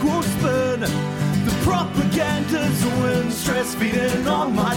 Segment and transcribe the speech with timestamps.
[0.00, 4.72] The propaganda's win, stress feeding on my.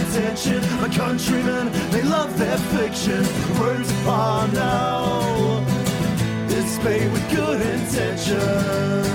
[0.80, 3.24] My countrymen, they love their fiction.
[3.58, 5.64] Words upon now,
[6.84, 9.08] with good intentions.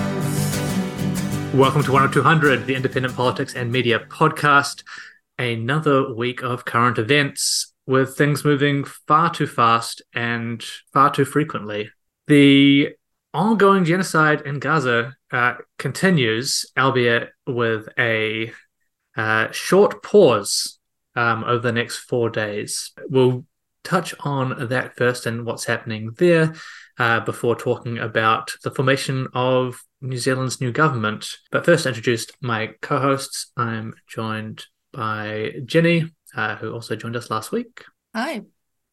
[1.54, 4.84] Welcome to 10200, the Independent Politics and Media podcast.
[5.38, 11.92] Another week of current events with things moving far too fast and far too frequently.
[12.28, 12.96] The
[13.34, 18.52] ongoing genocide in Gaza uh, continues, albeit with a
[19.16, 20.80] uh, short pause
[21.16, 22.92] um, over the next four days.
[23.10, 23.46] We'll
[23.84, 26.54] touch on that first and what's happening there
[27.00, 31.28] uh, before talking about the formation of New Zealand's new government.
[31.52, 33.52] But first, introduced my co hosts.
[33.58, 37.86] I'm joined by Ginny, uh, who also joined us last week.
[38.14, 38.42] Hi,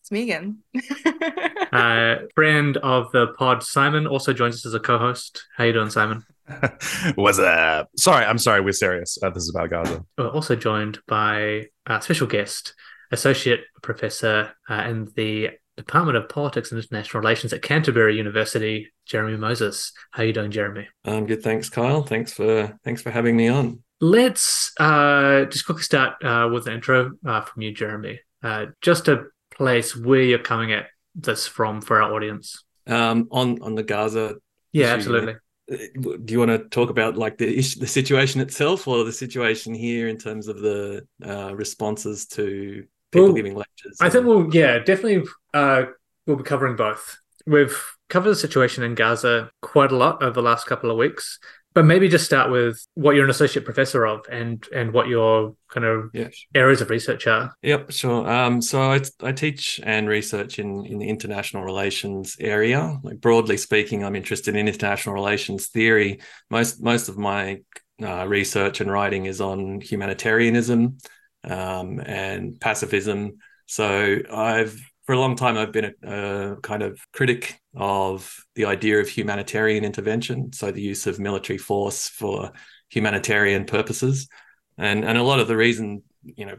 [0.08, 0.58] it's me again.
[1.72, 5.44] uh, friend of the pod, Simon, also joins us as a co host.
[5.56, 6.24] How you doing, Simon?
[7.16, 9.18] Was uh sorry, I'm sorry, we're serious.
[9.22, 10.04] Uh, this is about Gaza.
[10.16, 12.74] We're also joined by a special guest,
[13.12, 19.36] Associate Professor uh, in the Department of Politics and International Relations at Canterbury University, Jeremy
[19.36, 19.92] Moses.
[20.12, 20.88] How you doing, Jeremy?
[21.04, 22.02] I'm good, thanks, Kyle.
[22.02, 23.82] Thanks for thanks for having me on.
[24.00, 28.20] Let's uh, just quickly start uh, with an intro uh, from you, Jeremy.
[28.42, 29.26] Uh, just a
[29.58, 32.64] place where you're coming at this from for our audience.
[32.86, 34.36] Um, on on the Gaza.
[34.72, 35.34] Yeah, issue, absolutely.
[35.70, 35.76] uh,
[36.24, 39.74] Do you want to talk about like the issue, the situation itself, or the situation
[39.74, 43.98] here in terms of the uh, responses to people Well, giving lectures?
[44.00, 45.84] I think we'll, yeah, definitely uh,
[46.26, 47.18] we'll be covering both.
[47.46, 47.76] We've
[48.08, 51.38] covered the situation in Gaza quite a lot over the last couple of weeks,
[51.78, 55.54] but maybe just start with what you're an associate professor of and and what your
[55.70, 56.26] kind of yeah.
[56.52, 57.54] areas of research are.
[57.62, 58.28] Yep, sure.
[58.28, 62.98] Um, so I, I teach and research in, in the international relations area.
[63.04, 66.18] Like broadly speaking, I'm interested in international relations theory.
[66.50, 67.60] Most most of my
[68.02, 70.98] uh, research and writing is on humanitarianism
[71.44, 73.38] um, and pacifism.
[73.66, 79.00] So I've for a long time I've been a, kind of critic of the idea
[79.00, 80.52] of humanitarian intervention.
[80.52, 82.52] So the use of military force for
[82.90, 84.28] humanitarian purposes,
[84.76, 86.56] and and a lot of the reason you know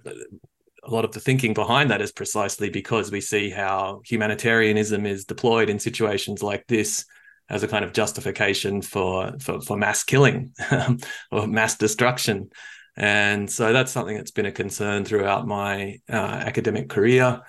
[0.84, 5.26] a lot of the thinking behind that is precisely because we see how humanitarianism is
[5.26, 7.06] deployed in situations like this
[7.52, 10.54] as a kind of justification for for, for mass killing
[11.32, 12.50] or mass destruction.
[12.98, 17.42] And so that's something that's been a concern throughout my uh, academic career.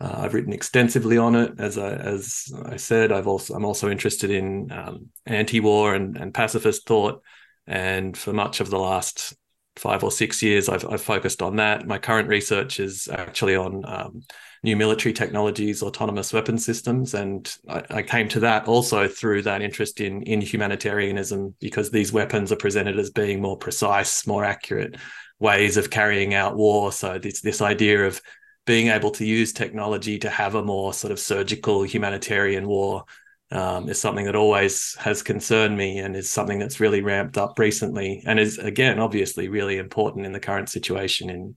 [0.00, 3.10] Uh, I've written extensively on it, as I as I said.
[3.10, 7.22] I've also I'm also interested in um, anti-war and, and pacifist thought,
[7.66, 9.34] and for much of the last
[9.78, 11.86] five or six years, I've, I've focused on that.
[11.86, 14.22] My current research is actually on um,
[14.62, 19.62] new military technologies, autonomous weapon systems, and I, I, came to that also through that
[19.62, 24.96] interest in in humanitarianism because these weapons are presented as being more precise, more accurate
[25.40, 26.92] ways of carrying out war.
[26.92, 28.20] So this this idea of
[28.68, 33.02] being able to use technology to have a more sort of surgical humanitarian war
[33.50, 37.58] um, is something that always has concerned me and is something that's really ramped up
[37.58, 41.56] recently and is again obviously really important in the current situation in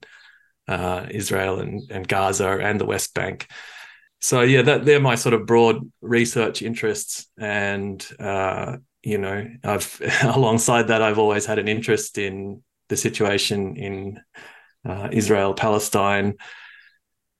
[0.68, 3.46] uh, Israel and, and Gaza and the West Bank.
[4.22, 10.00] So yeah, that they're my sort of broad research interests, and uh, you know, I've
[10.22, 14.20] alongside that, I've always had an interest in the situation in
[14.88, 16.38] uh, Israel, Palestine,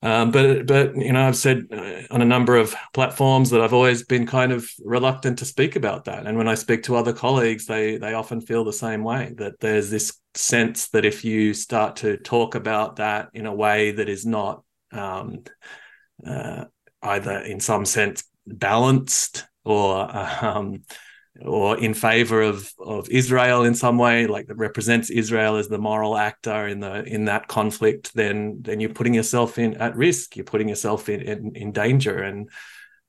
[0.03, 3.73] um, but but you know I've said uh, on a number of platforms that I've
[3.73, 6.27] always been kind of reluctant to speak about that.
[6.27, 9.61] And when I speak to other colleagues, they they often feel the same way that
[9.61, 14.09] there's this sense that if you start to talk about that in a way that
[14.09, 15.45] is not um,
[16.27, 16.65] uh,
[17.03, 20.09] either in some sense balanced or
[20.45, 20.83] um,
[21.44, 25.78] or in favor of of Israel in some way, like that represents Israel as the
[25.78, 30.36] moral actor in the in that conflict, then then you're putting yourself in at risk.
[30.36, 32.50] You're putting yourself in in, in danger, and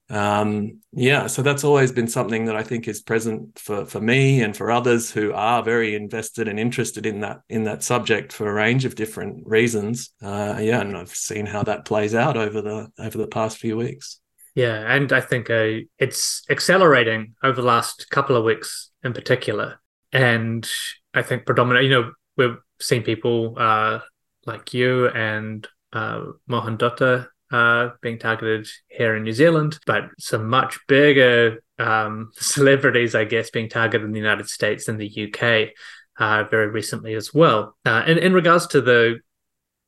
[0.09, 4.41] um, yeah, so that's always been something that I think is present for for me
[4.41, 8.49] and for others who are very invested and interested in that in that subject for
[8.49, 10.11] a range of different reasons.
[10.21, 13.77] Uh, yeah, and I've seen how that plays out over the over the past few
[13.77, 14.19] weeks.
[14.55, 19.79] Yeah, and I think uh, it's accelerating over the last couple of weeks in particular.
[20.11, 20.67] And
[21.13, 23.99] I think predominantly, you know, we've seen people uh,
[24.45, 30.49] like you and uh, Mohan Dutta uh, being targeted here in New Zealand, but some
[30.49, 35.73] much bigger um, celebrities, I guess, being targeted in the United States and the UK
[36.19, 37.75] uh, very recently as well.
[37.85, 39.19] Uh, and in regards to the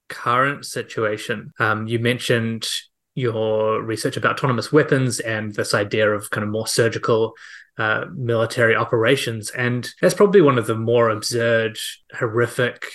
[0.10, 2.68] current situation, um, you mentioned
[3.16, 7.34] your research about autonomous weapons and this idea of kind of more surgical
[7.78, 9.50] uh, military operations.
[9.52, 11.78] And that's probably one of the more absurd,
[12.14, 12.86] horrific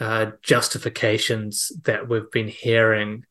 [0.00, 3.24] uh, justifications that we've been hearing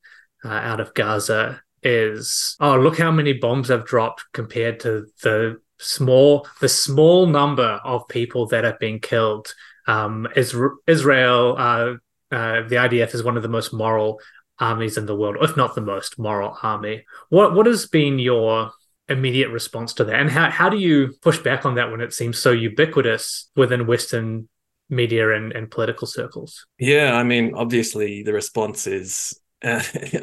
[0.46, 5.60] uh, out of Gaza is, oh, look how many bombs have dropped compared to the
[5.80, 9.54] small, the small number of people that have been killed.
[9.88, 11.94] Um, Israel, uh,
[12.32, 14.20] uh, the IDF is one of the most moral
[14.60, 17.06] armies in the world, if not the most moral army.
[17.30, 18.72] What what has been your
[19.08, 22.14] immediate response to that, and how how do you push back on that when it
[22.14, 24.48] seems so ubiquitous within Western
[24.90, 26.66] media and, and political circles?
[26.78, 29.82] Yeah, I mean, obviously the response is I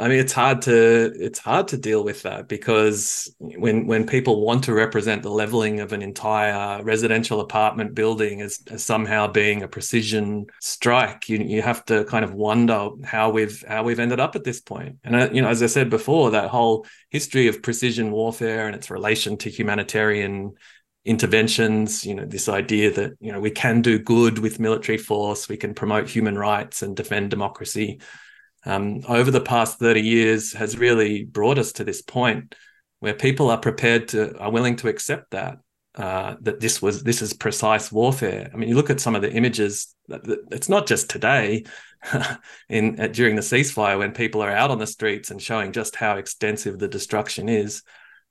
[0.08, 4.64] mean, it's hard to it's hard to deal with that because when when people want
[4.64, 9.68] to represent the leveling of an entire residential apartment building as, as somehow being a
[9.68, 14.36] precision strike, you you have to kind of wonder how we've how we've ended up
[14.36, 14.96] at this point.
[15.04, 18.74] And uh, you know, as I said before, that whole history of precision warfare and
[18.74, 20.54] its relation to humanitarian
[21.04, 25.48] interventions you know this idea that you know we can do good with military force
[25.48, 28.00] we can promote human rights and defend democracy
[28.66, 32.54] um, over the past 30 years has really brought us to this point
[33.00, 35.58] where people are prepared to are willing to accept that
[35.94, 38.50] uh, that this was this is precise warfare.
[38.52, 39.94] I mean, you look at some of the images.
[40.08, 41.64] It's not just today,
[42.68, 46.16] in during the ceasefire when people are out on the streets and showing just how
[46.16, 47.82] extensive the destruction is.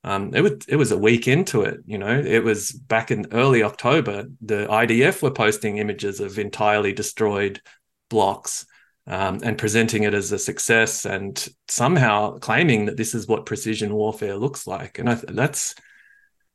[0.03, 1.79] Um, it was it was a week into it.
[1.85, 4.25] You know, it was back in early October.
[4.41, 7.61] The IDF were posting images of entirely destroyed
[8.09, 8.67] blocks
[9.07, 13.93] um, and presenting it as a success and somehow claiming that this is what precision
[13.93, 14.97] warfare looks like.
[14.99, 15.75] And I, that's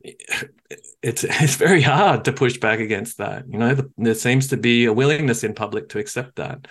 [0.03, 3.45] it's it's very hard to push back against that.
[3.49, 6.67] You know, the, there seems to be a willingness in public to accept that,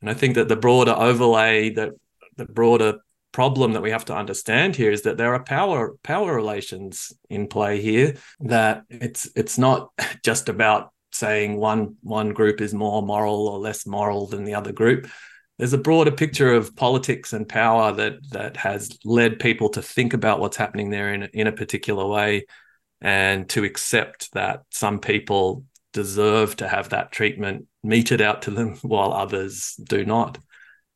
[0.00, 1.92] and I think that the broader overlay, that
[2.36, 3.00] the broader
[3.32, 7.48] problem that we have to understand here is that there are power power relations in
[7.48, 8.16] play here.
[8.40, 9.90] That it's it's not
[10.24, 14.72] just about saying one one group is more moral or less moral than the other
[14.72, 15.08] group
[15.58, 20.12] there's a broader picture of politics and power that that has led people to think
[20.12, 22.44] about what's happening there in, in a particular way
[23.00, 28.76] and to accept that some people deserve to have that treatment meted out to them
[28.82, 30.38] while others do not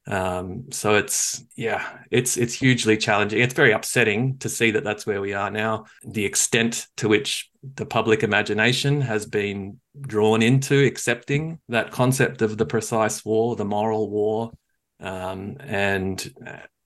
[0.06, 3.40] um, so it's yeah, it's it's hugely challenging.
[3.40, 5.84] It's very upsetting to see that that's where we are now.
[6.04, 12.56] The extent to which the public imagination has been drawn into accepting that concept of
[12.56, 14.52] the precise war, the moral war,
[15.00, 16.32] um, and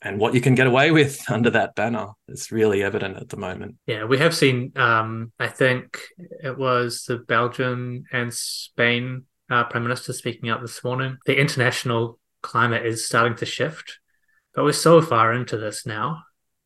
[0.03, 3.37] and what you can get away with under that banner is really evident at the
[3.37, 3.76] moment.
[3.87, 4.73] Yeah, we have seen.
[4.76, 10.82] Um, I think it was the Belgium and Spain uh, prime minister speaking out this
[10.82, 11.19] morning.
[11.26, 13.99] The international climate is starting to shift,
[14.55, 16.23] but we're so far into this now.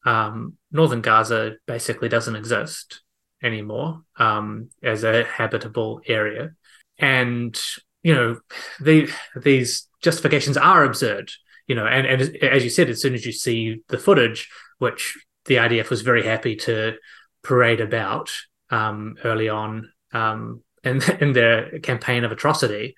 [0.07, 3.03] Um, Northern Gaza basically doesn't exist
[3.43, 6.53] anymore um, as a habitable area,
[6.99, 7.59] and
[8.03, 8.41] you know
[8.81, 11.31] the, these justifications are absurd.
[11.67, 14.49] You know, and, and as you said, as soon as you see the footage,
[14.79, 16.95] which the IDF was very happy to
[17.43, 18.31] parade about
[18.71, 22.97] um, early on um, in, in their campaign of atrocity,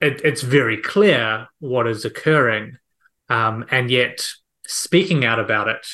[0.00, 2.78] it, it's very clear what is occurring,
[3.28, 4.26] um, and yet
[4.66, 5.86] speaking out about it,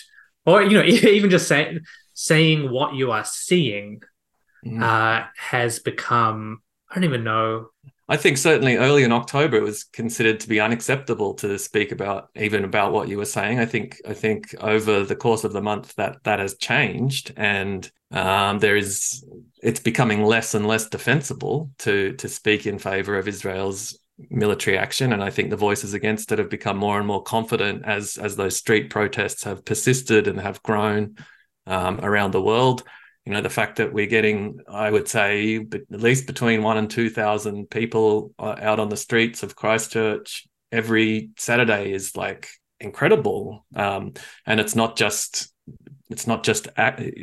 [0.47, 1.81] or you know, even just saying
[2.15, 4.03] saying what you are seeing,
[4.65, 4.83] mm.
[4.83, 7.71] uh, has become I don't even know.
[8.09, 12.29] I think certainly early in October it was considered to be unacceptable to speak about
[12.37, 13.59] even about what you were saying.
[13.59, 17.91] I think I think over the course of the month that that has changed, and
[18.13, 19.25] um, there is
[19.63, 23.99] it's becoming less and less defensible to to speak in favor of Israel's
[24.31, 27.85] military action and i think the voices against it have become more and more confident
[27.85, 31.17] as as those street protests have persisted and have grown
[31.67, 32.83] um, around the world
[33.25, 36.91] you know the fact that we're getting i would say at least between 1 and
[36.91, 42.49] 2000 people uh, out on the streets of christchurch every saturday is like
[42.81, 44.13] incredible um,
[44.47, 45.55] and it's not just
[46.11, 46.69] it's not just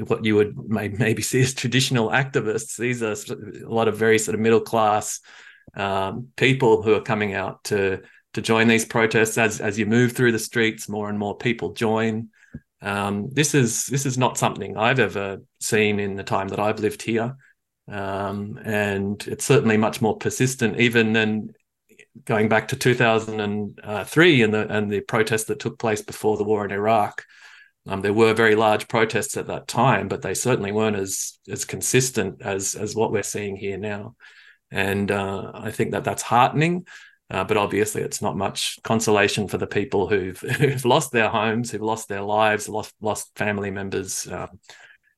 [0.08, 2.78] what you would maybe see as traditional activists.
[2.78, 3.16] These are
[3.64, 5.20] a lot of very sort of middle class
[5.76, 8.02] um, people who are coming out to
[8.34, 9.38] to join these protests.
[9.38, 12.30] As as you move through the streets, more and more people join.
[12.82, 16.80] Um, this is this is not something I've ever seen in the time that I've
[16.80, 17.36] lived here,
[17.88, 21.54] um, and it's certainly much more persistent even than
[22.26, 26.66] going back to 2003 and the and the protests that took place before the war
[26.66, 27.24] in Iraq.
[27.88, 31.66] Um, there were very large protests at that time, but they certainly weren't as as
[31.66, 34.16] consistent as as what we're seeing here now.
[34.72, 36.86] And uh, I think that that's heartening.
[37.32, 41.72] Uh, but obviously, it's not much consolation for the people who've, who've lost their homes,
[41.72, 44.60] who've lost their lives, lost lost family members, um,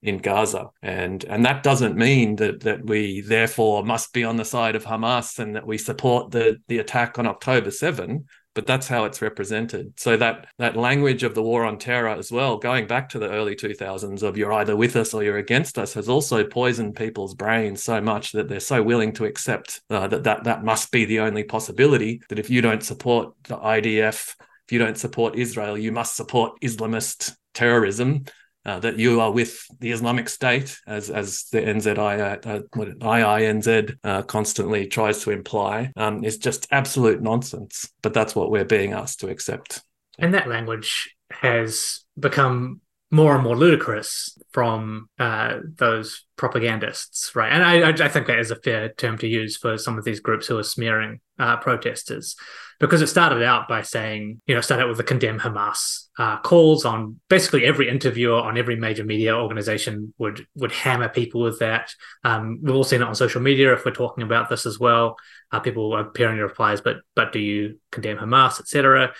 [0.03, 0.69] in Gaza.
[0.81, 4.83] And and that doesn't mean that that we therefore must be on the side of
[4.83, 9.21] Hamas and that we support the the attack on October 7 but that's how it's
[9.21, 9.93] represented.
[9.97, 13.29] So that that language of the war on terror as well, going back to the
[13.29, 17.33] early 2000s of you're either with us or you're against us, has also poisoned people's
[17.35, 21.05] brains so much that they're so willing to accept uh, that that that must be
[21.05, 22.21] the only possibility.
[22.29, 24.35] That if you don't support the IDF,
[24.67, 28.25] if you don't support Israel, you must support Islamist terrorism
[28.65, 34.21] uh, that you are with the Islamic State, as as the NZI, uh, IINZ uh,
[34.23, 37.91] constantly tries to imply, um, is just absolute nonsense.
[38.01, 39.81] But that's what we're being asked to accept.
[40.19, 42.81] And that language has become
[43.13, 47.53] more and more ludicrous from uh, those propagandists, right?
[47.53, 50.19] And I, I, think that is a fair term to use for some of these
[50.19, 52.35] groups who are smearing uh, protesters,
[52.79, 56.39] because it started out by saying, you know, started out with the condemn Hamas uh,
[56.39, 61.59] calls on basically every interviewer on every major media organization would would hammer people with
[61.59, 61.93] that.
[62.23, 65.17] Um, we've all seen it on social media if we're talking about this as well.
[65.51, 69.13] Uh, people appearing in replies, but but do you condemn Hamas, etc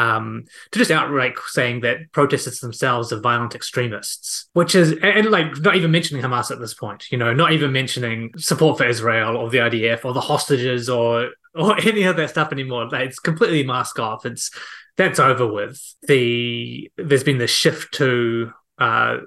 [0.00, 5.58] um, to just outright saying that protesters themselves are violent extremists, which is and, like
[5.58, 9.36] not even mentioning Hamas at this point, you know, not even mentioning support for Israel
[9.36, 12.88] or the IDF or the hostages or or any of that stuff anymore.
[12.88, 14.24] Like, it's completely mask off.
[14.24, 14.50] It's
[14.96, 15.78] that's over with.
[16.08, 19.18] The there's been this shift to uh,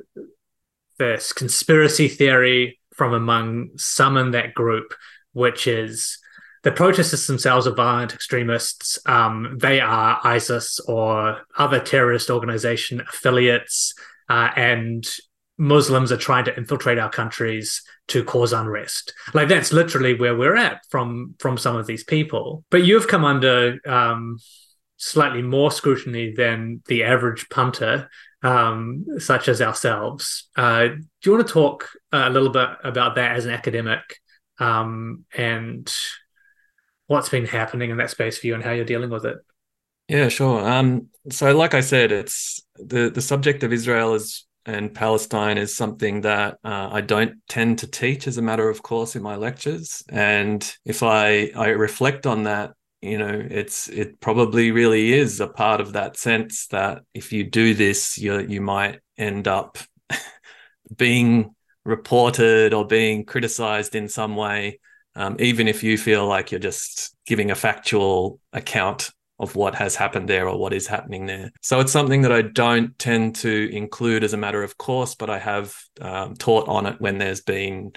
[0.97, 4.95] this conspiracy theory from among some in that group,
[5.33, 6.17] which is
[6.63, 8.97] the protesters themselves are violent extremists.
[9.05, 13.93] Um, they are ISIS or other terrorist organization affiliates,
[14.29, 15.05] uh, and
[15.57, 19.13] Muslims are trying to infiltrate our countries to cause unrest.
[19.33, 22.63] Like that's literally where we're at from from some of these people.
[22.71, 24.39] But you've come under um,
[24.97, 28.09] slightly more scrutiny than the average punter,
[28.41, 30.49] um, such as ourselves.
[30.55, 34.19] Uh, do you want to talk a little bit about that as an academic
[34.59, 35.93] um, and
[37.13, 39.37] what's been happening in that space for you and how you're dealing with it.
[40.09, 40.67] Yeah, sure.
[40.67, 45.75] Um, so, like I said, it's the the subject of Israel is and Palestine is
[45.75, 49.35] something that uh, I don't tend to teach as a matter of course in my
[49.35, 50.03] lectures.
[50.09, 55.47] And if I I reflect on that, you know, it's it probably really is a
[55.47, 59.77] part of that sense that if you do this, you you might end up
[60.97, 61.55] being
[61.85, 64.79] reported or being criticized in some way
[65.15, 69.95] um, even if you feel like you're just giving a factual account of what has
[69.95, 71.51] happened there or what is happening there.
[71.61, 75.29] So it's something that I don't tend to include as a matter of course, but
[75.29, 77.93] I have um, taught on it when there's been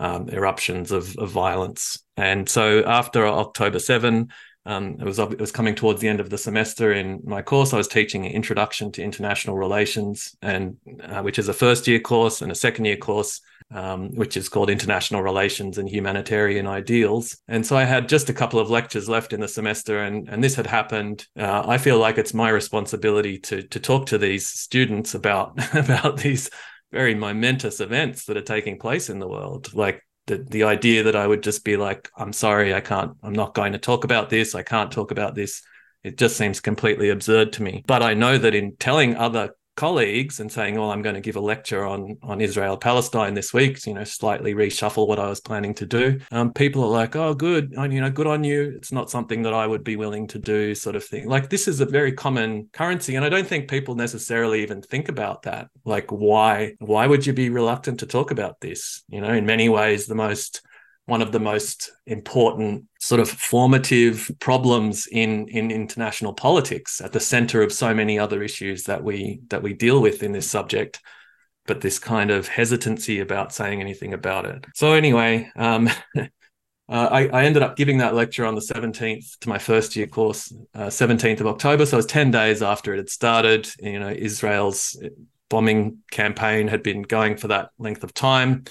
[0.00, 2.02] um, eruptions of, of, violence.
[2.16, 4.28] And so after October 7,
[4.64, 7.72] um, it was it was coming towards the end of the semester in my course.
[7.72, 12.00] I was teaching an introduction to international relations, and uh, which is a first year
[12.00, 17.36] course and a second year course um, which is called International Relations and Humanitarian Ideals.
[17.48, 20.42] And so I had just a couple of lectures left in the semester, and, and
[20.42, 21.26] this had happened.
[21.38, 26.18] Uh, I feel like it's my responsibility to to talk to these students about about
[26.18, 26.50] these
[26.92, 30.02] very momentous events that are taking place in the world, like.
[30.26, 33.54] The, the idea that I would just be like, I'm sorry, I can't, I'm not
[33.54, 34.54] going to talk about this.
[34.54, 35.62] I can't talk about this.
[36.04, 37.82] It just seems completely absurd to me.
[37.86, 41.36] But I know that in telling other colleagues and saying, "Oh, I'm going to give
[41.36, 45.40] a lecture on on Israel Palestine this week," you know, slightly reshuffle what I was
[45.40, 46.18] planning to do.
[46.32, 49.54] Um, people are like, "Oh, good, you know, good on you." It's not something that
[49.54, 51.28] I would be willing to do, sort of thing.
[51.28, 55.08] Like this is a very common currency, and I don't think people necessarily even think
[55.08, 55.68] about that.
[55.84, 59.04] Like, why why would you be reluctant to talk about this?
[59.08, 60.62] You know, in many ways, the most
[61.08, 67.20] one of the most important sort of formative problems in in international politics at the
[67.20, 71.00] center of so many other issues that we that we deal with in this subject
[71.66, 74.66] but this kind of hesitancy about saying anything about it.
[74.74, 75.88] So anyway um,
[76.18, 76.28] uh,
[76.88, 80.52] I, I, ended up giving that lecture on the 17th to my first year course
[80.74, 81.86] uh, 17th of october.
[81.86, 83.66] So it was 10 days after it had started.
[83.80, 85.02] You know israel's
[85.48, 88.64] bombing campaign had been going for that length of time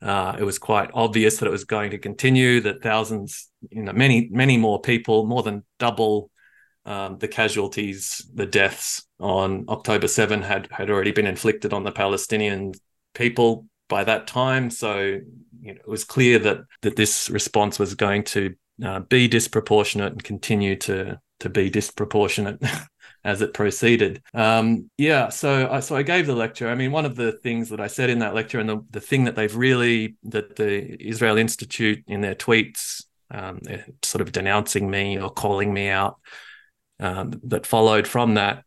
[0.00, 3.92] uh, it was quite obvious that it was going to continue, that thousands, you know,
[3.92, 6.30] many, many more people, more than double
[6.84, 11.92] um, the casualties, the deaths on October 7 had, had already been inflicted on the
[11.92, 12.72] Palestinian
[13.14, 14.70] people by that time.
[14.70, 14.98] So
[15.60, 20.12] you know, it was clear that, that this response was going to uh, be disproportionate
[20.12, 22.62] and continue to, to be disproportionate.
[23.24, 24.22] as it proceeded.
[24.32, 26.68] Um, yeah, so I, so I gave the lecture.
[26.68, 29.00] I mean, one of the things that I said in that lecture, and the, the
[29.00, 33.60] thing that they've really that the Israel Institute in their tweets, um,
[34.02, 36.18] sort of denouncing me or calling me out,
[37.00, 38.64] um, that followed from that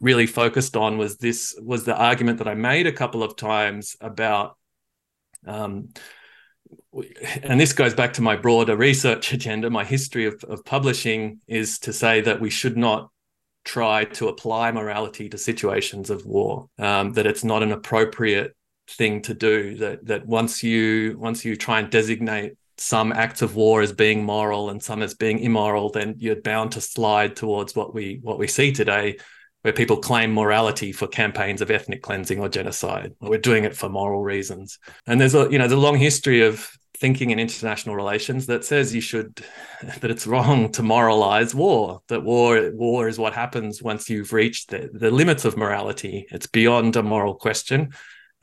[0.00, 3.96] really focused on was this was the argument that I made a couple of times
[4.00, 4.56] about
[5.46, 5.88] um,
[7.42, 11.78] and this goes back to my broader research agenda, my history of, of publishing is
[11.80, 13.10] to say that we should not
[13.64, 18.54] try to apply morality to situations of war, um, that it's not an appropriate
[18.88, 23.54] thing to do, that that once you once you try and designate some acts of
[23.54, 27.74] war as being moral and some as being immoral, then you're bound to slide towards
[27.74, 29.16] what we what we see today,
[29.62, 33.14] where people claim morality for campaigns of ethnic cleansing or genocide.
[33.20, 34.78] We're doing it for moral reasons.
[35.06, 38.64] And there's a you know there's a long history of thinking in international relations that
[38.64, 39.44] says you should
[40.00, 44.70] that it's wrong to moralize war that war war is what happens once you've reached
[44.70, 47.92] the, the limits of morality it's beyond a moral question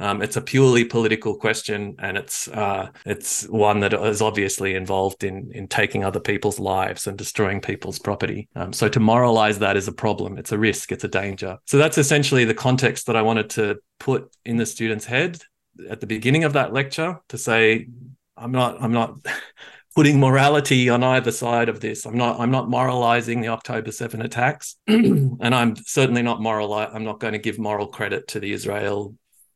[0.01, 5.23] um, it's a purely political question, and it's uh, it's one that is obviously involved
[5.23, 8.49] in in taking other people's lives and destroying people's property.
[8.55, 10.39] Um, so to moralize that is a problem.
[10.39, 10.91] It's a risk.
[10.91, 11.59] It's a danger.
[11.67, 15.39] So that's essentially the context that I wanted to put in the student's head
[15.87, 17.87] at the beginning of that lecture to say,
[18.41, 19.15] I'm not I'm not.
[19.93, 22.05] putting morality on either side of this.
[22.05, 27.03] I'm not I'm not moralizing the October 7 attacks and I'm certainly not moral I'm
[27.03, 29.13] not going to give moral credit to the Israel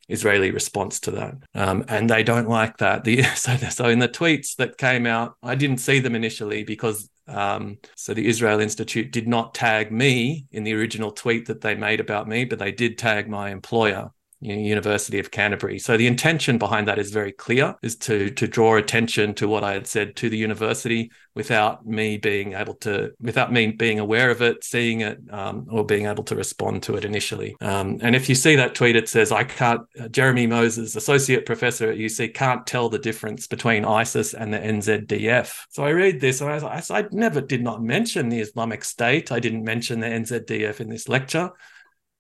[0.10, 1.36] Israeli response to that.
[1.54, 3.04] Um, and they don't like that.
[3.04, 7.10] The, so, so in the tweets that came out, I didn't see them initially because
[7.27, 11.74] um, so the Israel Institute did not tag me in the original tweet that they
[11.74, 14.12] made about me, but they did tag my employer.
[14.54, 15.80] University of Canterbury.
[15.80, 19.64] So the intention behind that is very clear, is to to draw attention to what
[19.64, 24.30] I had said to the university without me being able to, without me being aware
[24.30, 27.58] of it, seeing it, um, or being able to respond to it initially.
[27.60, 31.46] Um, and if you see that tweet, it says, "I can't." Uh, Jeremy Moses, associate
[31.46, 35.66] professor at UC, can't tell the difference between ISIS and the NZDF.
[35.70, 39.32] So I read this, and I, I, I never did not mention the Islamic State.
[39.32, 41.52] I didn't mention the NZDF in this lecture.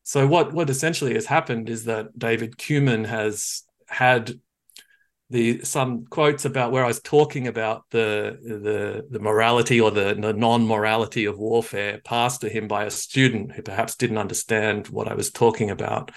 [0.05, 4.39] So what what essentially has happened is that David Cumin has had
[5.31, 10.13] the some quotes about where I was talking about the the the morality or the,
[10.13, 15.07] the non-morality of warfare passed to him by a student who perhaps didn't understand what
[15.07, 16.11] I was talking about.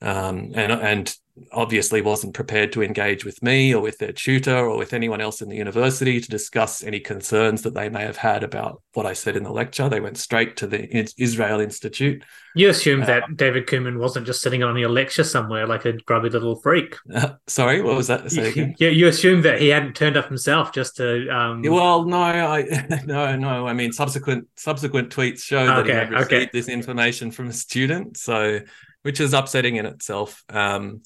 [0.00, 1.16] Um, and and
[1.52, 5.42] obviously wasn't prepared to engage with me or with their tutor or with anyone else
[5.42, 9.12] in the university to discuss any concerns that they may have had about what I
[9.12, 9.88] said in the lecture.
[9.88, 12.24] They went straight to the Israel Institute.
[12.54, 15.92] You assumed uh, that David Cumin wasn't just sitting on your lecture somewhere like a
[15.92, 16.96] grubby little freak.
[17.14, 18.30] Uh, sorry, what was that?
[18.30, 21.28] Say you, you assumed that he hadn't turned up himself just to.
[21.28, 21.62] Um...
[21.62, 23.66] Well, no, I no, no.
[23.66, 26.50] I mean, subsequent subsequent tweets show okay, that he had received okay.
[26.52, 28.16] this information from a student.
[28.16, 28.60] So
[29.06, 31.00] which is upsetting in itself um,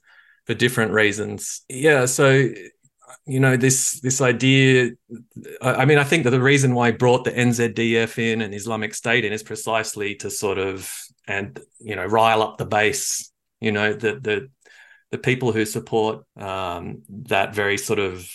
[0.51, 1.63] for different reasons.
[1.69, 2.49] Yeah, so
[3.25, 4.91] you know this this idea.
[5.63, 9.25] I, mean, I think that the reason why brought the NZDF in and Islamic State
[9.25, 10.93] in is precisely to sort of
[11.29, 13.31] and you know rile up the base.
[13.61, 14.51] You know the the
[15.13, 18.29] the people who support um, that very sort of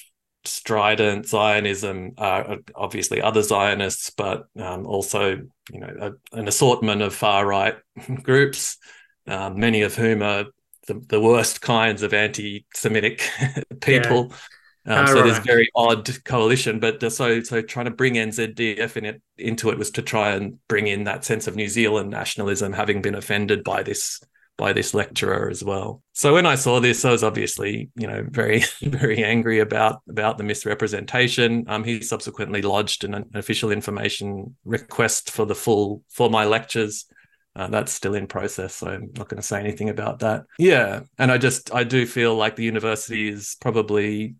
[0.45, 7.13] strident Zionism are obviously other Zionists, but um, also you know a, an assortment of
[7.13, 7.75] far right
[8.23, 8.77] groups
[9.27, 10.45] uh, many of whom are
[10.87, 13.29] the, the worst kinds of anti-Semitic
[13.81, 14.29] people.
[14.29, 14.37] Yeah.
[14.87, 15.23] Um, so right.
[15.23, 19.79] there's very odd coalition, but so so trying to bring NZDF in it into it
[19.79, 23.63] was to try and bring in that sense of New Zealand nationalism, having been offended
[23.63, 24.21] by this
[24.57, 26.01] by this lecturer as well.
[26.13, 30.37] So when I saw this, I was obviously you know very very angry about about
[30.37, 31.65] the misrepresentation.
[31.67, 37.05] Um, he subsequently lodged an, an official information request for the full for my lectures.
[37.55, 40.43] Uh, that's still in process, so I'm not going to say anything about that.
[40.59, 44.35] Yeah, and I just I do feel like the university is probably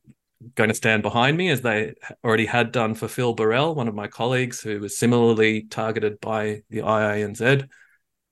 [0.55, 3.95] going to stand behind me as they already had done for Phil Burrell, one of
[3.95, 7.67] my colleagues who was similarly targeted by the IANZ.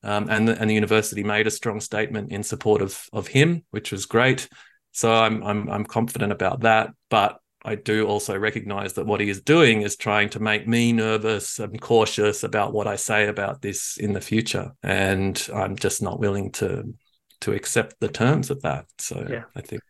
[0.06, 3.64] Um, and, the, and the university made a strong statement in support of, of him,
[3.72, 4.50] which was great.
[4.92, 6.90] So I'm, I'm, I'm confident about that.
[7.10, 10.92] But I do also recognize that what he is doing is trying to make me
[10.92, 14.72] nervous and cautious about what I say about this in the future.
[14.84, 16.94] And I'm just not willing to
[17.42, 18.86] to accept the terms of that.
[19.00, 19.44] So yeah.
[19.56, 19.82] I think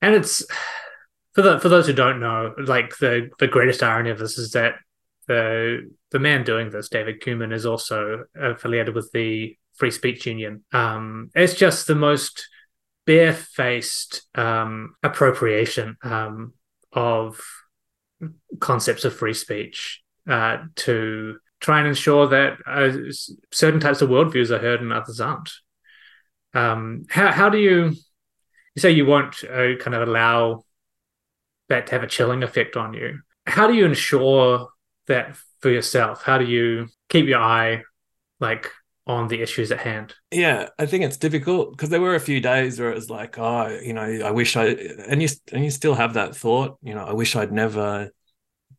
[0.00, 0.44] And it's
[1.34, 4.52] for the for those who don't know, like the the greatest irony of this is
[4.52, 4.74] that
[5.26, 10.64] the the man doing this, David Cumin, is also affiliated with the Free Speech Union.
[10.72, 12.48] Um, it's just the most
[13.06, 16.52] barefaced um, appropriation um,
[16.92, 17.40] of
[18.60, 22.90] concepts of free speech uh, to try and ensure that uh,
[23.52, 25.50] certain types of worldviews are heard and others aren't.
[26.54, 27.94] Um, how how do you
[28.74, 30.64] you say you won't uh, kind of allow
[31.68, 33.20] that to have a chilling effect on you?
[33.46, 34.68] How do you ensure
[35.06, 36.22] that for yourself?
[36.22, 37.82] How do you keep your eye
[38.40, 38.70] like
[39.06, 40.14] on the issues at hand.
[40.30, 43.38] Yeah, I think it's difficult because there were a few days where it was like,
[43.38, 46.94] oh, you know, I wish I and you and you still have that thought, you
[46.94, 48.10] know, I wish I'd never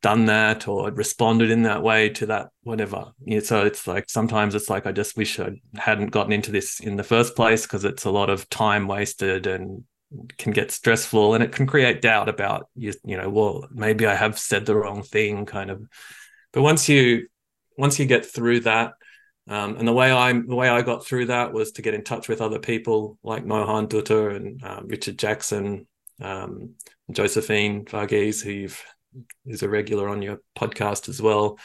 [0.01, 3.11] done that or responded in that way to that whatever.
[3.25, 6.79] Yeah, so it's like sometimes it's like I just wish I hadn't gotten into this
[6.79, 9.83] in the first place because it's a lot of time wasted and
[10.37, 14.13] can get stressful and it can create doubt about you you know well maybe I
[14.13, 15.87] have said the wrong thing kind of
[16.51, 17.27] but once you
[17.77, 18.93] once you get through that
[19.47, 22.03] um, and the way I the way I got through that was to get in
[22.03, 25.85] touch with other people like Mohan Dutta and um, Richard Jackson,
[26.21, 26.75] um,
[27.11, 28.73] Josephine Varghese, who
[29.45, 31.59] is a regular on your podcast as well.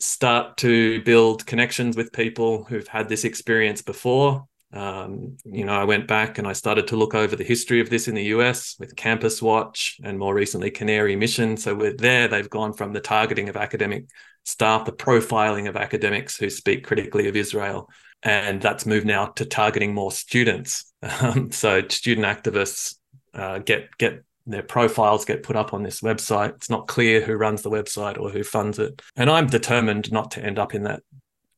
[0.00, 4.46] Start to build connections with people who've had this experience before.
[4.72, 7.88] Um, you know, I went back and I started to look over the history of
[7.88, 11.56] this in the US with Campus Watch and more recently Canary Mission.
[11.56, 12.28] So we're there.
[12.28, 14.04] They've gone from the targeting of academic
[14.44, 17.88] staff, the profiling of academics who speak critically of Israel.
[18.22, 20.84] And that's moved now to targeting more students.
[21.20, 22.96] Um, so student activists
[23.32, 26.56] uh, get get their profiles get put up on this website.
[26.56, 29.00] It's not clear who runs the website or who funds it.
[29.14, 31.04] And I'm determined not to end up in that.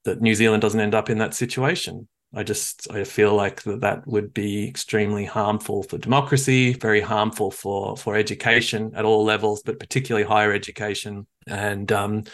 [0.05, 2.07] That New Zealand doesn't end up in that situation.
[2.33, 7.51] I just I feel like that that would be extremely harmful for democracy, very harmful
[7.51, 11.27] for for education at all levels, but particularly higher education.
[11.47, 12.25] And um,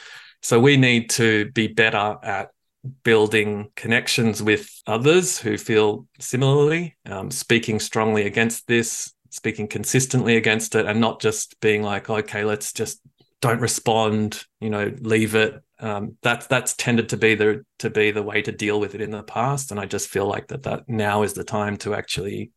[0.43, 2.51] so we need to be better at
[3.03, 10.75] building connections with others who feel similarly, um, speaking strongly against this, speaking consistently against
[10.75, 13.01] it, and not just being like, okay, let's just
[13.41, 15.63] don't respond, you know, leave it.
[15.79, 19.01] Um, that's that's tended to be the to be the way to deal with it
[19.01, 21.95] in the past, and I just feel like that that now is the time to
[21.95, 22.51] actually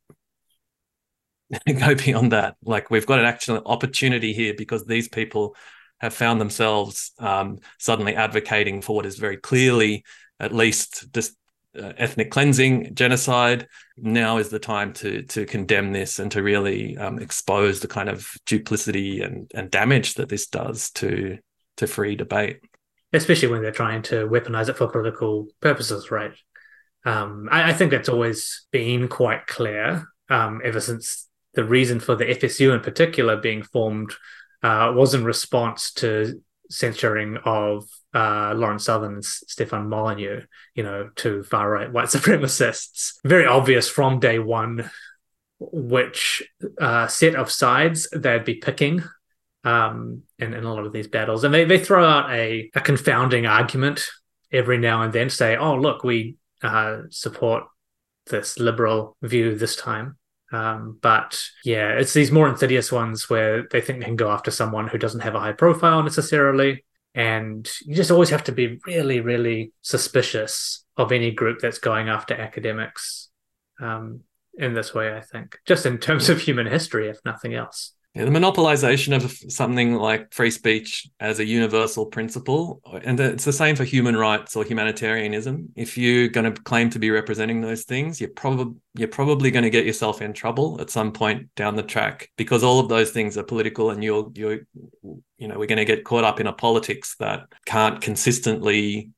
[1.80, 2.56] go beyond that.
[2.64, 5.56] Like we've got an actual opportunity here because these people
[6.00, 10.06] have found themselves um, suddenly advocating for what is very clearly
[10.40, 11.36] at least this
[11.78, 13.68] uh, ethnic cleansing, genocide.
[13.98, 18.10] Now is the time to to condemn this and to really um, expose the kind
[18.10, 21.38] of duplicity and and damage that this does to
[21.78, 22.62] to free debate.
[23.12, 26.34] Especially when they're trying to weaponize it for political purposes, right?
[27.06, 32.16] Um, I, I, think that's always been quite clear um, ever since the reason for
[32.16, 34.14] the FSU in particular being formed
[34.64, 40.42] uh, was in response to censuring of uh, Lauren Southern and Stefan Molyneux,
[40.76, 43.14] you know, to far right white supremacists.
[43.24, 44.90] Very obvious from day one
[45.60, 46.42] which
[46.80, 49.04] uh, set of sides they'd be picking
[49.64, 51.44] um, in, in a lot of these battles.
[51.44, 54.06] And they, they throw out a, a confounding argument
[54.52, 57.64] every now and then, say, oh, look, we uh, support
[58.28, 60.18] this liberal view this time.
[60.52, 64.50] Um, but yeah, it's these more insidious ones where they think they can go after
[64.50, 66.86] someone who doesn't have a high profile necessarily.
[67.14, 72.10] And you just always have to be really, really suspicious of any group that's going
[72.10, 73.30] after academics
[73.80, 74.22] um,
[74.58, 77.94] in this way, I think, just in terms of human history, if nothing else.
[78.20, 83.54] Yeah, the monopolization of something like free speech as a universal principle, and it's the
[83.54, 85.70] same for human rights or humanitarianism.
[85.78, 89.64] If you're going to claim to be representing those things, you're probably you're probably going
[89.64, 93.12] to get yourself in trouble at some point down the track because all of those
[93.12, 94.60] things are political, and you're you're
[95.38, 99.12] you know we're going to get caught up in a politics that can't consistently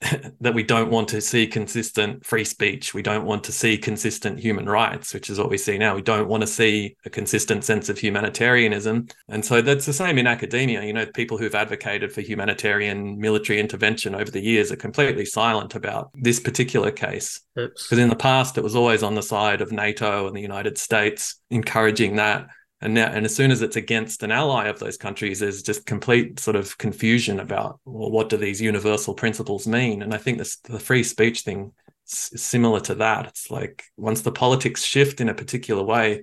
[0.40, 2.92] that we don't want to see consistent free speech.
[2.92, 5.94] We don't want to see consistent human rights, which is what we see now.
[5.94, 9.08] We don't want to see a consistent sense of humanitarianism.
[9.28, 10.82] And so that's the same in academia.
[10.82, 15.74] You know, people who've advocated for humanitarian military intervention over the years are completely silent
[15.74, 17.40] about this particular case.
[17.54, 20.76] Because in the past, it was always on the side of NATO and the United
[20.76, 22.48] States, encouraging that
[22.80, 25.86] and now and as soon as it's against an ally of those countries there's just
[25.86, 30.02] complete sort of confusion about well what do these universal principles mean?
[30.02, 31.72] And i think this the free speech thing
[32.06, 33.26] is similar to that.
[33.26, 36.22] It's like once the politics shift in a particular way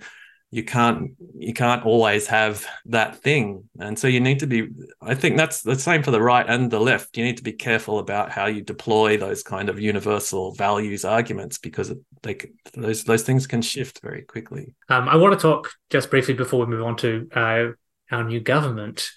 [0.54, 3.64] you can't you can't always have that thing.
[3.80, 4.70] And so you need to be
[5.02, 7.18] i think that's the same for the right and the left.
[7.18, 11.58] You need to be careful about how you deploy those kind of universal values arguments
[11.58, 12.38] because they
[12.76, 14.76] those those things can shift very quickly.
[14.90, 17.64] Um, i want to talk just briefly before we move on to uh,
[18.12, 19.10] our new government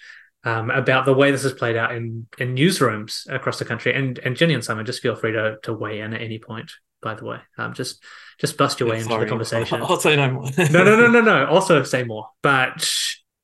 [0.44, 3.92] um, about the way this has played out in in newsrooms across the country.
[3.92, 6.70] And and Ginny and Simon just feel free to to weigh in at any point
[7.06, 8.02] by the way um, just
[8.40, 9.80] just bust your way into the conversation.
[9.82, 10.50] I'll say no more.
[10.58, 11.46] no, no, no, no, no.
[11.46, 12.28] Also say more.
[12.42, 12.86] But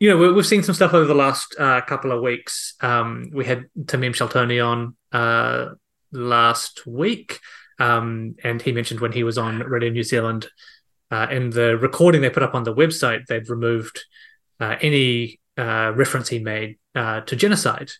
[0.00, 2.74] you know, we've seen some stuff over the last uh, couple of weeks.
[2.80, 5.74] Um, we had Tamim Shaltoni on uh,
[6.10, 7.38] last week,
[7.78, 10.48] um, and he mentioned when he was on Radio New Zealand,
[11.12, 14.04] uh, in the recording they put up on the website, they've removed
[14.60, 17.90] uh, any uh, reference he made uh, to genocide.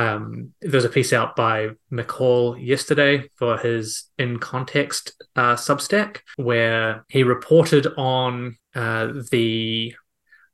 [0.00, 7.04] Um, there's a piece out by McCall yesterday for his In Context uh, Substack where
[7.10, 9.94] he reported on uh, the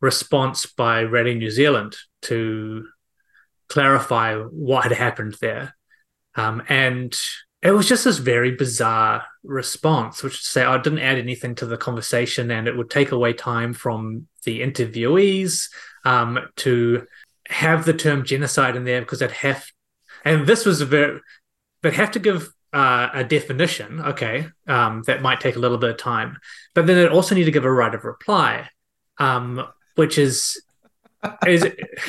[0.01, 2.89] response by Radio New Zealand to
[3.69, 5.77] clarify what had happened there.
[6.35, 7.17] Um, and
[7.63, 11.67] it was just this very bizarre response, which to say I didn't add anything to
[11.67, 15.69] the conversation and it would take away time from the interviewees
[16.05, 17.07] um, to
[17.49, 19.65] have the term genocide in there because they'd have,
[20.25, 21.21] and this was a very,
[21.83, 25.91] they'd have to give uh, a definition, okay, um, that might take a little bit
[25.91, 26.37] of time,
[26.75, 28.69] but then they'd also need to give a right of reply,
[29.19, 30.61] um, which is,
[31.47, 31.67] is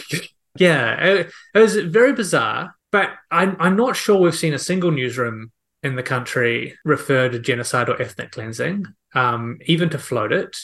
[0.58, 2.76] yeah, it, it was very bizarre.
[2.92, 5.52] But I'm, I'm not sure we've seen a single newsroom
[5.84, 10.58] in the country refer to genocide or ethnic cleansing, um, even to float it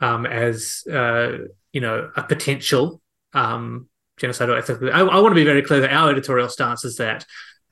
[0.00, 1.38] um, as uh,
[1.72, 3.00] you know a potential
[3.32, 3.88] um,
[4.20, 4.92] genocide or ethnic.
[4.92, 7.24] I, I, want to be very clear that our editorial stance is that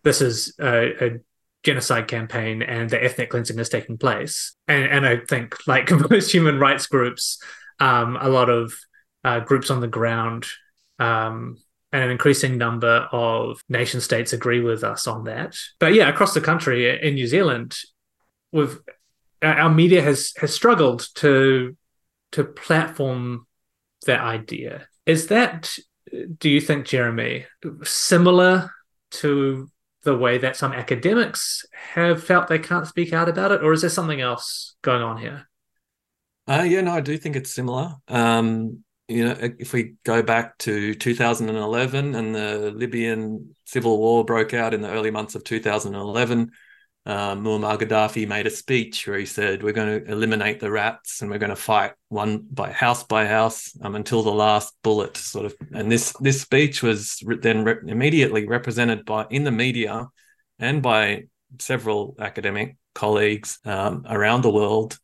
[0.03, 1.21] this is a, a
[1.63, 4.57] genocide campaign and the ethnic cleansing is taking place.
[4.67, 7.41] And, and I think, like most human rights groups,
[7.79, 8.73] um, a lot of
[9.25, 10.47] uh, groups on the ground
[10.99, 11.59] um,
[11.93, 15.57] and an increasing number of nation states agree with us on that.
[15.79, 17.77] But yeah, across the country in New Zealand,
[18.53, 18.81] with
[19.43, 21.77] our media has has struggled to
[22.33, 23.47] to platform
[24.07, 24.89] that idea.
[25.07, 25.79] Is that
[26.39, 27.47] do you think, Jeremy,
[27.83, 28.71] similar
[29.11, 29.71] to
[30.03, 33.81] the way that some academics have felt they can't speak out about it, or is
[33.81, 35.49] there something else going on here?
[36.47, 37.95] Uh, yeah, no, I do think it's similar.
[38.09, 44.55] Um, you know, if we go back to 2011 and the Libyan civil war broke
[44.55, 46.51] out in the early months of 2011,
[47.09, 51.23] um, Muammar Gaddafi made a speech where he said, "We're going to eliminate the rats
[51.23, 55.17] and we're going to fight one by house by house um, until the last bullet."
[55.17, 60.09] Sort of, and this this speech was then re- immediately represented by in the media
[60.59, 61.25] and by
[61.59, 64.99] several academic colleagues um, around the world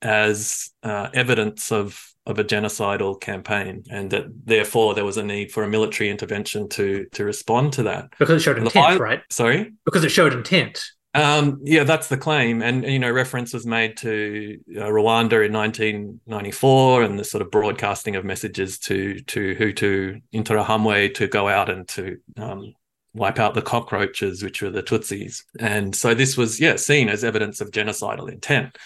[0.00, 5.50] as uh, evidence of of a genocidal campaign, and that therefore there was a need
[5.50, 9.22] for a military intervention to to respond to that because it showed intent, right?
[9.28, 10.84] Sorry, because it showed intent.
[11.14, 15.52] Um, yeah, that's the claim, and you know, reference was made to uh, Rwanda in
[15.52, 21.68] 1994, and the sort of broadcasting of messages to to Hutu Interahamwe to go out
[21.68, 22.72] and to um,
[23.12, 27.24] wipe out the cockroaches, which were the Tutsis, and so this was yeah seen as
[27.24, 28.78] evidence of genocidal intent.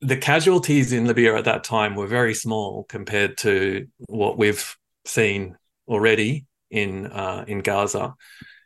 [0.00, 5.58] The casualties in Libya at that time were very small compared to what we've seen
[5.86, 8.14] already in uh, in Gaza,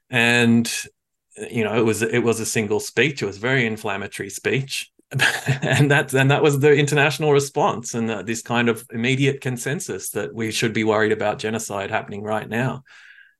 [0.08, 0.72] and
[1.36, 3.22] you know it was it was a single speech.
[3.22, 4.90] It was very inflammatory speech,
[5.62, 10.10] and that and that was the international response and uh, this kind of immediate consensus
[10.10, 12.82] that we should be worried about genocide happening right now.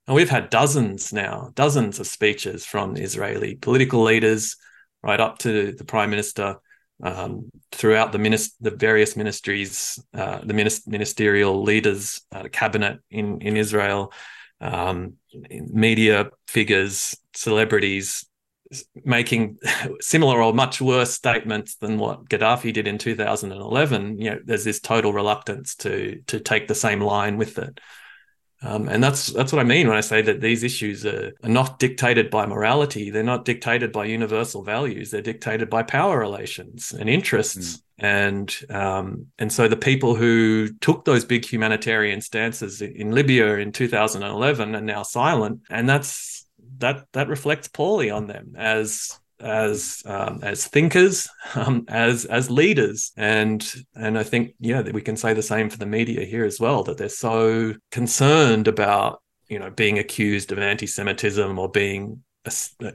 [0.06, 4.56] And we've had dozens now, dozens of speeches from Israeli political leaders,
[5.02, 6.56] right up to the prime minister
[7.02, 13.00] um, throughout the, minis- the various ministries, uh, the minis- ministerial leaders, uh, the cabinet
[13.10, 14.12] in, in Israel,
[14.60, 15.14] um,
[15.50, 18.26] media figures, celebrities
[19.04, 19.58] making
[20.00, 24.18] similar or much worse statements than what Gaddafi did in 2011.
[24.18, 27.80] You know, there's this total reluctance to to take the same line with it.
[28.64, 31.48] Um, and that's that's what I mean when I say that these issues are, are,
[31.48, 33.10] not dictated by morality.
[33.10, 35.10] They're not dictated by universal values.
[35.10, 37.78] They're dictated by power relations and interests.
[37.78, 37.82] Mm.
[37.98, 43.72] And um, and so the people who took those big humanitarian stances in Libya in
[43.72, 46.41] 2011 are now silent, and that's
[46.82, 53.12] that that reflects poorly on them as as um, as thinkers, um, as as leaders,
[53.16, 56.44] and and I think yeah that we can say the same for the media here
[56.44, 62.22] as well that they're so concerned about you know being accused of anti-Semitism or being
[62.44, 62.92] a,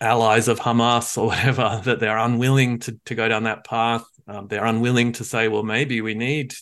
[0.00, 4.04] allies of Hamas or whatever that they're unwilling to to go down that path.
[4.26, 6.54] Um, they're unwilling to say, well, maybe we need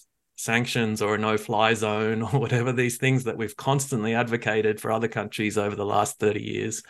[0.43, 5.09] sanctions or a no-fly zone or whatever these things that we've constantly advocated for other
[5.09, 6.83] countries over the last 30 years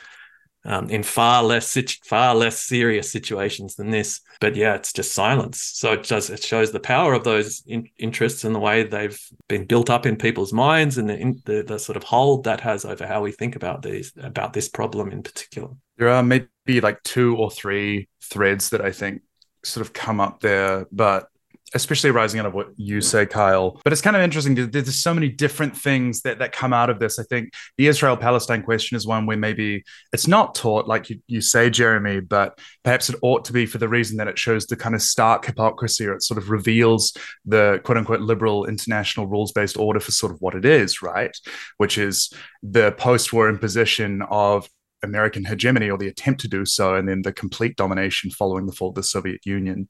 [0.65, 4.21] um, in far less far less serious situations than this.
[4.41, 5.61] But yeah, it's just silence.
[5.61, 9.21] So it does it shows the power of those in, interests and the way they've
[9.49, 12.61] been built up in people's minds and the, in, the the sort of hold that
[12.61, 15.71] has over how we think about these about this problem in particular.
[15.99, 19.23] There are maybe like two or three threads that I think
[19.65, 21.29] sort of come up there, but
[21.75, 23.81] especially rising out of what you say, Kyle.
[23.85, 24.55] But it's kind of interesting.
[24.55, 27.19] There's so many different things that, that come out of this.
[27.19, 31.21] I think the Israel Palestine question is one where maybe it's not taught, like you,
[31.27, 34.67] you say, Jeremy, but perhaps it ought to be for the reason that it shows
[34.67, 39.27] the kind of stark hypocrisy or it sort of reveals the quote unquote liberal international
[39.27, 41.37] rules based order for sort of what it is, right?
[41.79, 42.33] Which is
[42.63, 44.69] the post war imposition of
[45.03, 48.73] American hegemony or the attempt to do so, and then the complete domination following the
[48.73, 49.89] fall of the Soviet Union.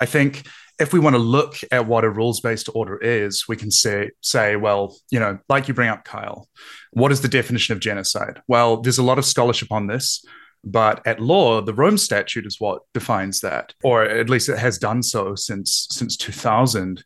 [0.00, 0.46] I think
[0.78, 4.56] if we want to look at what a rules-based order is, we can say, say,
[4.56, 6.48] well, you know, like you bring up, Kyle,
[6.92, 8.42] what is the definition of genocide?
[8.46, 10.24] Well, there's a lot of scholarship on this,
[10.64, 14.78] but at law, the Rome Statute is what defines that, or at least it has
[14.78, 17.04] done so since since 2000.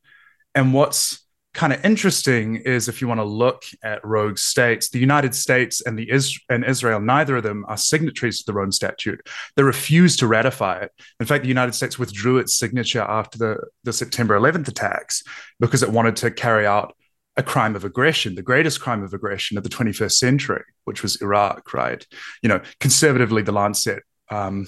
[0.54, 5.00] And what's kind of interesting is if you want to look at rogue states, the
[5.00, 8.70] United States and the Is- and Israel, neither of them are signatories to the Rome
[8.70, 9.28] Statute.
[9.56, 10.92] They refuse to ratify it.
[11.18, 15.24] In fact, the United States withdrew its signature after the, the September 11th attacks
[15.58, 16.94] because it wanted to carry out
[17.36, 21.20] a crime of aggression, the greatest crime of aggression of the 21st century, which was
[21.20, 22.06] Iraq, right?
[22.42, 24.66] You know, conservatively, the Lancet um,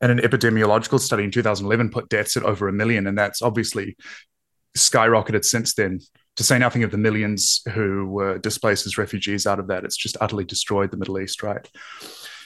[0.00, 3.06] and an epidemiological study in 2011 put deaths at over a million.
[3.06, 3.96] And that's obviously
[4.76, 6.00] skyrocketed since then.
[6.36, 9.96] To say nothing of the millions who were displaced as refugees out of that, it's
[9.96, 11.68] just utterly destroyed the Middle East, right?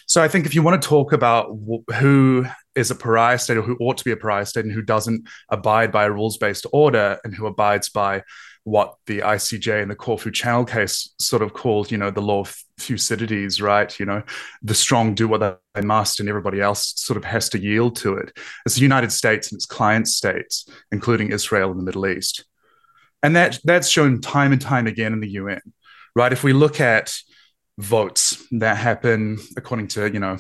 [0.07, 1.57] So I think if you want to talk about
[1.95, 4.83] who is a pariah state or who ought to be a pariah state and who
[4.83, 8.23] doesn't abide by a rules based order and who abides by
[8.65, 12.41] what the ICJ and the Corfu Channel case sort of called, you know, the law
[12.41, 13.99] of Thucydides, right?
[13.99, 14.23] You know,
[14.63, 18.15] the strong do what they must and everybody else sort of has to yield to
[18.15, 18.37] it.
[18.65, 22.45] It's the United States and its client states, including Israel and the Middle East.
[23.23, 25.61] And that that's shown time and time again in the UN,
[26.15, 26.33] right?
[26.33, 27.13] If we look at
[27.79, 30.37] votes that happen according to, you know,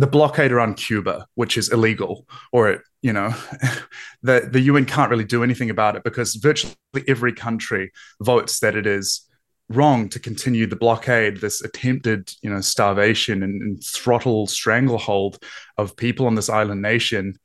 [0.00, 3.34] the blockade around Cuba, which is illegal, or it, you know,
[4.22, 6.74] the the UN can't really do anything about it because virtually
[7.06, 9.28] every country votes that it is
[9.68, 15.38] wrong to continue the blockade, this attempted, you know, starvation and, and throttle stranglehold
[15.76, 17.38] of people on this island nation.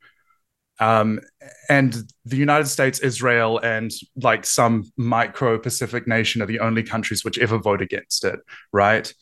[0.80, 1.20] Um,
[1.68, 7.22] and the United States, Israel, and like some micro Pacific nation are the only countries
[7.22, 8.40] which ever vote against it,
[8.72, 9.12] right?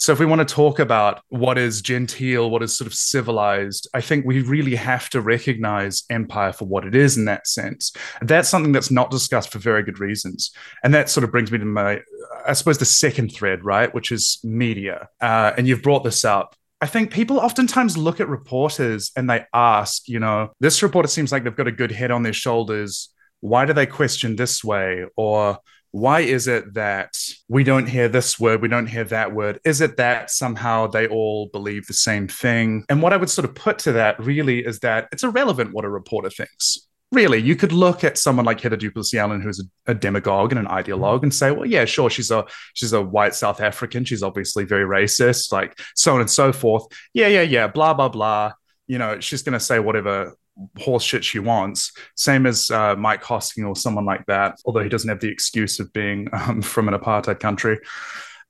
[0.00, 3.86] So if we want to talk about what is genteel, what is sort of civilized,
[3.92, 7.92] I think we really have to recognize empire for what it is in that sense.
[8.22, 10.52] That's something that's not discussed for very good reasons.
[10.82, 12.00] And that sort of brings me to my,
[12.46, 15.06] I suppose, the second thread, right, which is media.
[15.20, 16.56] Uh, and you've brought this up.
[16.80, 21.30] I think people oftentimes look at reporters and they ask, you know, this reporter seems
[21.30, 23.10] like they've got a good head on their shoulders.
[23.40, 25.04] Why do they question this way?
[25.14, 25.58] Or
[25.92, 27.16] why is it that
[27.48, 29.60] we don't hear this word, we don't hear that word?
[29.64, 32.84] Is it that somehow they all believe the same thing?
[32.88, 35.84] And what I would sort of put to that really is that it's irrelevant what
[35.84, 36.86] a reporter thinks.
[37.12, 40.60] Really, you could look at someone like Heather du Plessis-Allen, who's a, a, demagogue and
[40.60, 44.04] an ideologue, and say, "Well, yeah, sure, she's a she's a white South African.
[44.04, 46.86] She's obviously very racist, like so on and so forth.
[47.12, 47.66] Yeah, yeah, yeah.
[47.66, 48.52] Blah blah blah.
[48.86, 50.36] You know, she's going to say whatever
[50.78, 51.92] horse shit she wants.
[52.16, 55.80] Same as uh, Mike Hosking or someone like that, although he doesn't have the excuse
[55.80, 57.78] of being um, from an apartheid country.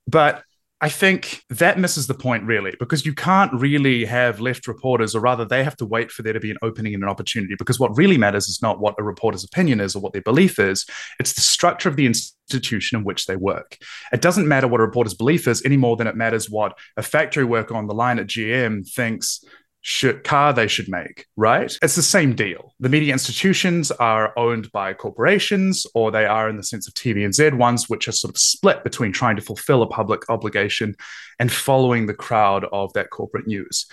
[0.07, 0.43] But
[0.83, 5.21] I think that misses the point, really, because you can't really have left reporters, or
[5.21, 7.53] rather, they have to wait for there to be an opening and an opportunity.
[7.55, 10.57] Because what really matters is not what a reporter's opinion is or what their belief
[10.57, 10.87] is,
[11.19, 13.77] it's the structure of the institution in which they work.
[14.11, 17.03] It doesn't matter what a reporter's belief is any more than it matters what a
[17.03, 19.45] factory worker on the line at GM thinks
[19.83, 21.75] should car they should make, right?
[21.81, 22.75] It's the same deal.
[22.79, 27.57] The media institutions are owned by corporations, or they are in the sense of TVNZ,
[27.57, 30.95] ones, which are sort of split between trying to fulfill a public obligation
[31.39, 33.87] and following the crowd of that corporate news.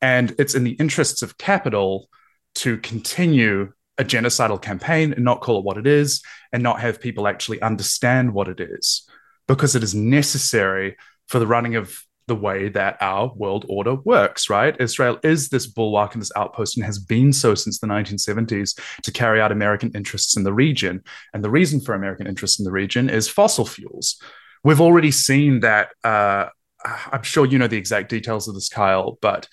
[0.00, 2.08] And it's in the interests of capital
[2.56, 7.00] to continue a genocidal campaign and not call it what it is, and not have
[7.00, 9.08] people actually understand what it is,
[9.48, 14.48] because it is necessary for the running of the way that our world order works,
[14.48, 14.80] right?
[14.80, 19.12] Israel is this bulwark and this outpost and has been so since the 1970s to
[19.12, 21.02] carry out American interests in the region.
[21.34, 24.20] And the reason for American interests in the region is fossil fuels.
[24.64, 25.90] We've already seen that.
[26.04, 26.46] Uh,
[26.84, 29.48] I'm sure you know the exact details of this, Kyle, but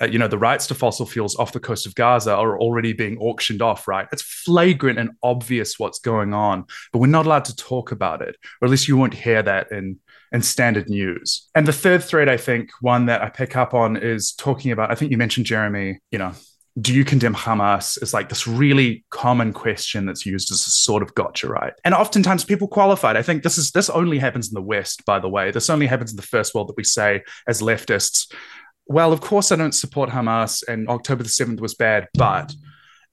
[0.00, 2.92] uh, you know the rights to fossil fuels off the coast of Gaza are already
[2.92, 3.86] being auctioned off.
[3.86, 4.08] Right?
[4.12, 8.36] It's flagrant and obvious what's going on, but we're not allowed to talk about it,
[8.60, 9.98] or at least you won't hear that in
[10.32, 11.48] and standard news.
[11.54, 14.90] And the third thread, I think, one that I pick up on is talking about,
[14.90, 16.32] I think you mentioned, Jeremy, you know,
[16.80, 21.02] do you condemn Hamas is like this really common question that's used as a sort
[21.02, 21.74] of gotcha, right?
[21.84, 23.14] And oftentimes people qualified.
[23.16, 25.50] I think this is this only happens in the West, by the way.
[25.50, 28.32] This only happens in the first world that we say as leftists.
[28.86, 32.54] Well, of course I don't support Hamas and October the 7th was bad, but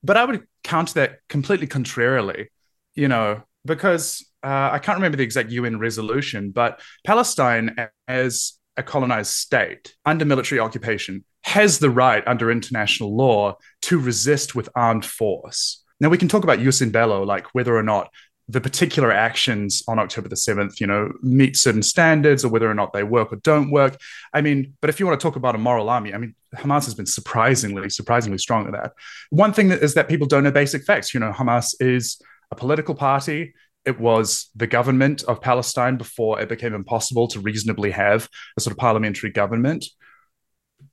[0.01, 2.47] but I would counter that completely contrarily,
[2.95, 7.76] you know, because uh, I can't remember the exact UN resolution, but Palestine
[8.07, 14.55] as a colonized state under military occupation has the right under international law to resist
[14.55, 15.84] with armed force.
[15.99, 18.10] Now we can talk about jus in bello, like whether or not
[18.47, 22.74] the particular actions on October the 7th, you know, meet certain standards or whether or
[22.74, 23.95] not they work or don't work.
[24.34, 26.86] I mean, but if you want to talk about a moral army, I mean, Hamas
[26.86, 28.93] has been surprisingly, surprisingly strong at that.
[29.30, 31.14] One thing that is that people don't know basic facts.
[31.14, 32.20] You know, Hamas is
[32.52, 33.54] a political party.
[33.86, 38.28] It was the government of Palestine before it became impossible to reasonably have
[38.58, 39.86] a sort of parliamentary government.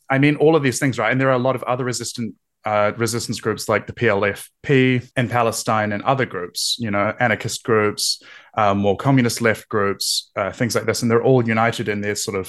[0.09, 1.11] I mean, all of these things, right?
[1.11, 2.35] And there are a lot of other resistant
[2.67, 8.21] uh, resistance groups like the PLFP in Palestine and other groups, you know, anarchist groups,
[8.55, 11.01] um, more communist left groups, uh, things like this.
[11.01, 12.49] And they're all united in their sort of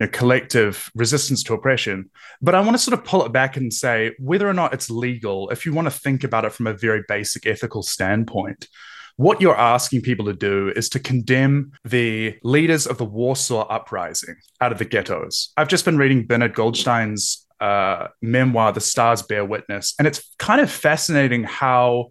[0.00, 2.10] you know, collective resistance to oppression.
[2.40, 4.88] But I want to sort of pull it back and say whether or not it's
[4.88, 8.68] legal, if you want to think about it from a very basic ethical standpoint,
[9.16, 14.36] what you're asking people to do is to condemn the leaders of the Warsaw Uprising
[14.62, 15.52] out of the ghettos.
[15.58, 19.94] I've just been reading Bernard Goldstein's uh, memoir, The Stars Bear Witness.
[19.96, 22.10] And it's kind of fascinating how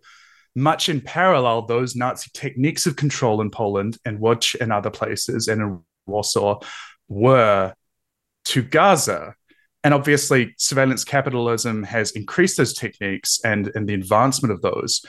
[0.55, 5.49] much in parallel those Nazi techniques of control in Poland and Łódź and other places
[5.49, 6.59] and in Warsaw
[7.09, 7.73] were
[8.45, 9.35] to Gaza.
[9.83, 15.05] And obviously, surveillance capitalism has increased those techniques and, and the advancement of those.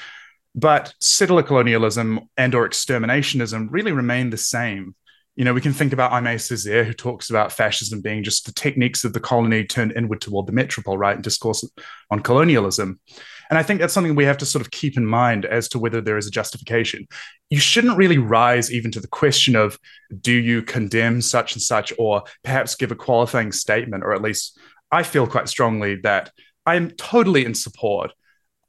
[0.57, 4.97] But settler colonialism and or exterminationism really remain the same
[5.35, 8.53] you know, we can think about Aimé Césaire, who talks about fascism being just the
[8.53, 11.15] techniques of the colony turned inward toward the metropole, right?
[11.15, 11.67] And discourse
[12.11, 13.01] on colonialism.
[13.49, 15.79] And I think that's something we have to sort of keep in mind as to
[15.79, 17.07] whether there is a justification.
[17.49, 19.79] You shouldn't really rise even to the question of
[20.21, 24.59] do you condemn such and such, or perhaps give a qualifying statement, or at least
[24.91, 26.31] I feel quite strongly that
[26.67, 28.13] I am totally in support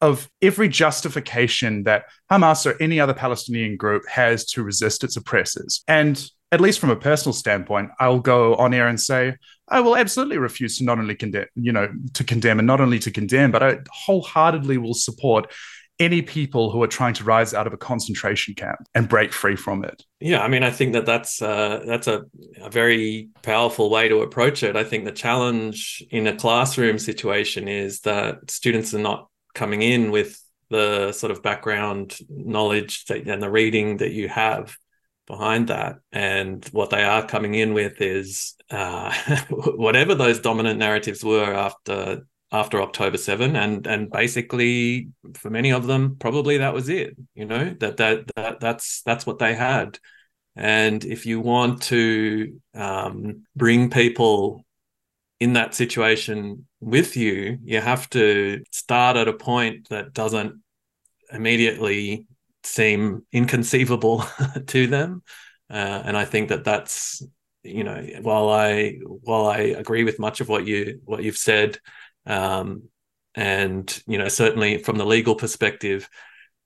[0.01, 5.81] of every justification that Hamas or any other Palestinian group has to resist its oppressors.
[5.87, 6.21] And
[6.53, 9.35] at least from a personal standpoint, I'll go on air and say,
[9.67, 12.99] I will absolutely refuse to not only condemn, you know, to condemn and not only
[12.99, 15.51] to condemn, but I wholeheartedly will support
[15.99, 19.55] any people who are trying to rise out of a concentration camp and break free
[19.55, 20.03] from it.
[20.19, 22.23] Yeah, I mean, I think that that's uh, that's a,
[22.61, 24.75] a very powerful way to approach it.
[24.75, 30.11] I think the challenge in a classroom situation is that students are not coming in
[30.11, 30.39] with
[30.69, 34.75] the sort of background knowledge that, and the reading that you have
[35.27, 35.97] behind that.
[36.11, 39.13] And what they are coming in with is uh,
[39.49, 45.87] whatever those dominant narratives were after after October 7 and and basically for many of
[45.87, 49.97] them probably that was it you know that that, that that's that's what they had
[50.55, 54.63] and if you want to um, bring people
[55.39, 60.61] in that situation with you you have to start at a point that doesn't
[61.31, 62.27] immediately
[62.63, 64.23] seem inconceivable
[64.67, 65.23] to them.
[65.69, 67.23] Uh, and I think that that's
[67.63, 71.79] you know while I while I agree with much of what you what you've said,
[72.25, 72.83] um,
[73.35, 76.09] and you know certainly from the legal perspective,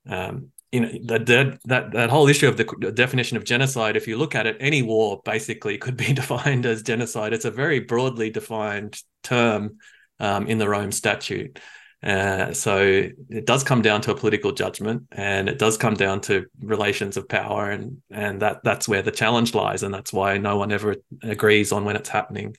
[0.10, 3.96] um, you know that, that that whole issue of the definition of genocide.
[3.96, 7.34] If you look at it, any war basically could be defined as genocide.
[7.34, 9.78] It's a very broadly defined term
[10.20, 11.60] um, in the Rome Statute.
[12.04, 16.22] Uh, so it does come down to a political judgment, and it does come down
[16.22, 20.38] to relations of power, and and that that's where the challenge lies, and that's why
[20.38, 22.56] no one ever agrees on when it's happening.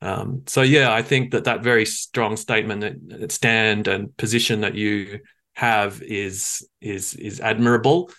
[0.00, 4.74] Um, so yeah, I think that that very strong statement that, stand and position that
[4.74, 5.20] you
[5.54, 8.10] have is is is admirable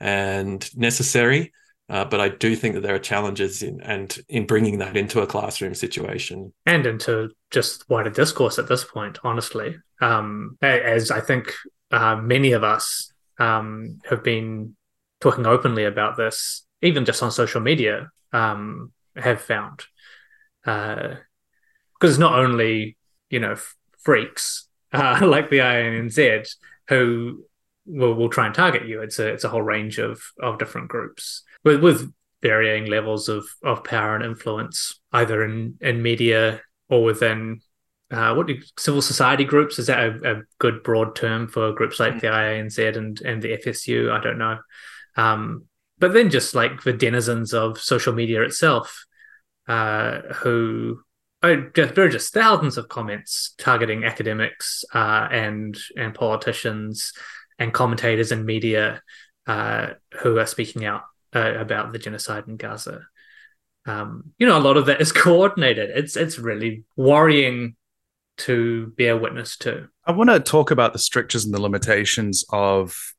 [0.00, 1.52] and necessary.
[1.90, 5.22] Uh, but I do think that there are challenges in and in bringing that into
[5.22, 9.18] a classroom situation and into just wider discourse at this point.
[9.24, 11.52] Honestly, um, as I think
[11.90, 14.76] uh, many of us um, have been
[15.20, 19.82] talking openly about this, even just on social media, um, have found
[20.62, 21.16] because
[22.04, 22.96] uh, it's not only
[23.30, 23.56] you know
[23.98, 26.54] freaks uh, like the INZ
[26.88, 27.44] who
[27.84, 29.02] will, will try and target you.
[29.02, 33.44] It's a it's a whole range of of different groups with with varying levels of
[33.62, 37.60] of power and influence, either in in media or within
[38.10, 41.72] uh, what do you, civil society groups is that a, a, good broad term for
[41.72, 44.10] groups like the IANZ and and the FSU?
[44.10, 44.58] I don't know.
[45.16, 45.66] Um,
[45.98, 49.04] but then just like the denizens of social media itself,
[49.68, 51.02] uh, who
[51.42, 57.12] oh, just, there are just thousands of comments targeting academics uh, and and politicians
[57.60, 59.02] and commentators and media
[59.46, 59.88] uh,
[60.20, 61.02] who are speaking out
[61.34, 63.02] uh, about the genocide in Gaza.
[63.86, 65.90] Um, you know, a lot of that is coordinated.
[65.90, 67.76] It's it's really worrying
[68.38, 69.88] to bear witness to.
[70.04, 73.14] I want to talk about the strictures and the limitations of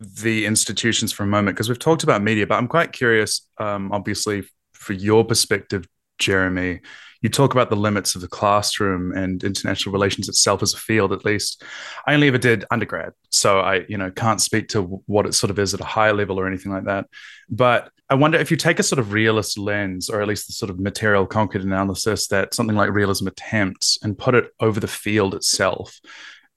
[0.00, 3.92] the institutions for a moment because we've talked about media, but I'm quite curious, um,
[3.92, 5.86] obviously, for your perspective,
[6.18, 6.80] Jeremy.
[7.22, 11.12] You talk about the limits of the classroom and international relations itself as a field.
[11.12, 11.62] At least,
[12.06, 15.50] I only ever did undergrad, so I, you know, can't speak to what it sort
[15.50, 17.06] of is at a higher level or anything like that.
[17.48, 20.52] But I wonder if you take a sort of realist lens, or at least the
[20.52, 24.88] sort of material concrete analysis that something like realism attempts, and put it over the
[24.88, 25.98] field itself.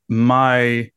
[0.09, 0.91] My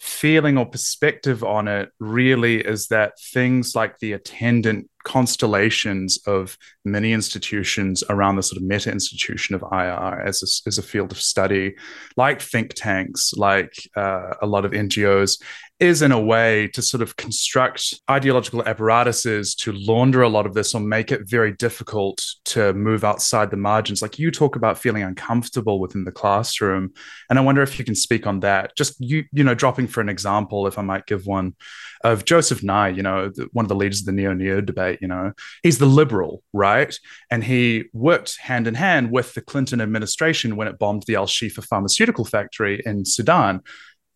[0.00, 7.12] feeling or perspective on it really is that things like the attendant constellations of many
[7.12, 11.20] institutions around the sort of meta institution of IR as a, as a field of
[11.20, 11.74] study,
[12.16, 15.42] like think tanks, like uh, a lot of NGOs,
[15.80, 20.52] is in a way to sort of construct ideological apparatuses to launder a lot of
[20.52, 24.02] this or make it very difficult to move outside the margins.
[24.02, 26.92] Like you talk about feeling uncomfortable within the classroom.
[27.30, 28.76] And I wonder if you can speak on that.
[28.76, 31.54] Just you, you know, dropping for an example, if I might give one
[32.04, 35.08] of Joseph Nye, you know, one of the leaders of the neo neo debate, you
[35.08, 36.94] know, he's the liberal, right?
[37.30, 41.26] And he worked hand in hand with the Clinton administration when it bombed the Al
[41.26, 43.62] Shifa pharmaceutical factory in Sudan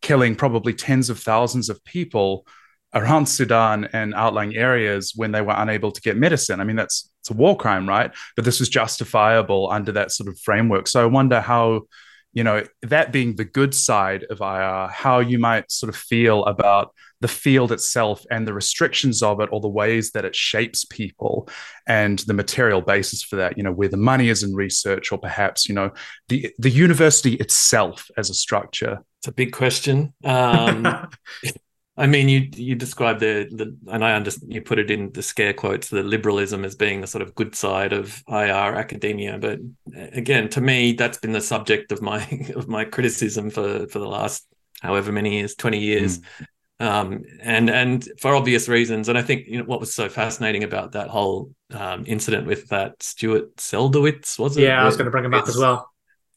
[0.05, 2.45] killing probably tens of thousands of people
[2.93, 6.61] around Sudan and outlying areas when they were unable to get medicine.
[6.61, 8.11] I mean, that's it's a war crime, right?
[8.35, 10.87] But this was justifiable under that sort of framework.
[10.87, 11.87] So I wonder how,
[12.33, 16.45] you know, that being the good side of IR, how you might sort of feel
[16.45, 20.85] about the field itself and the restrictions of it or the ways that it shapes
[20.85, 21.47] people
[21.87, 25.17] and the material basis for that you know where the money is in research or
[25.17, 25.91] perhaps you know
[26.29, 30.13] the the university itself as a structure it's a big question.
[30.23, 30.85] Um,
[31.97, 35.23] I mean, you you describe the the and I understand you put it in the
[35.23, 39.59] scare quotes the liberalism as being the sort of good side of IR academia, but
[39.95, 42.21] again, to me, that's been the subject of my
[42.55, 44.45] of my criticism for for the last
[44.81, 46.19] however many years, twenty years.
[46.19, 46.45] Mm.
[46.79, 50.63] Um, and and for obvious reasons, and I think you know what was so fascinating
[50.63, 54.63] about that whole um, incident with that Stuart Seldowitz was it?
[54.63, 55.89] Yeah, I was going to bring him up as well,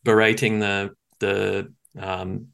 [0.05, 2.49] berating the the um,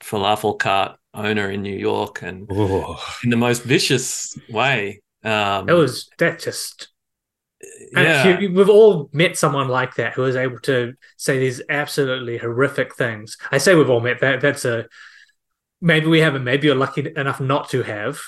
[0.00, 2.94] falafel cart owner in New York and Ooh.
[3.24, 5.02] in the most vicious way.
[5.24, 6.88] Um, it was that just.
[7.92, 8.38] Yeah.
[8.38, 12.94] You, we've all met someone like that who is able to say these absolutely horrific
[12.94, 13.38] things.
[13.50, 14.42] I say we've all met that.
[14.42, 14.86] That's a
[15.84, 16.42] maybe we haven't.
[16.42, 18.18] Maybe you're lucky enough not to have.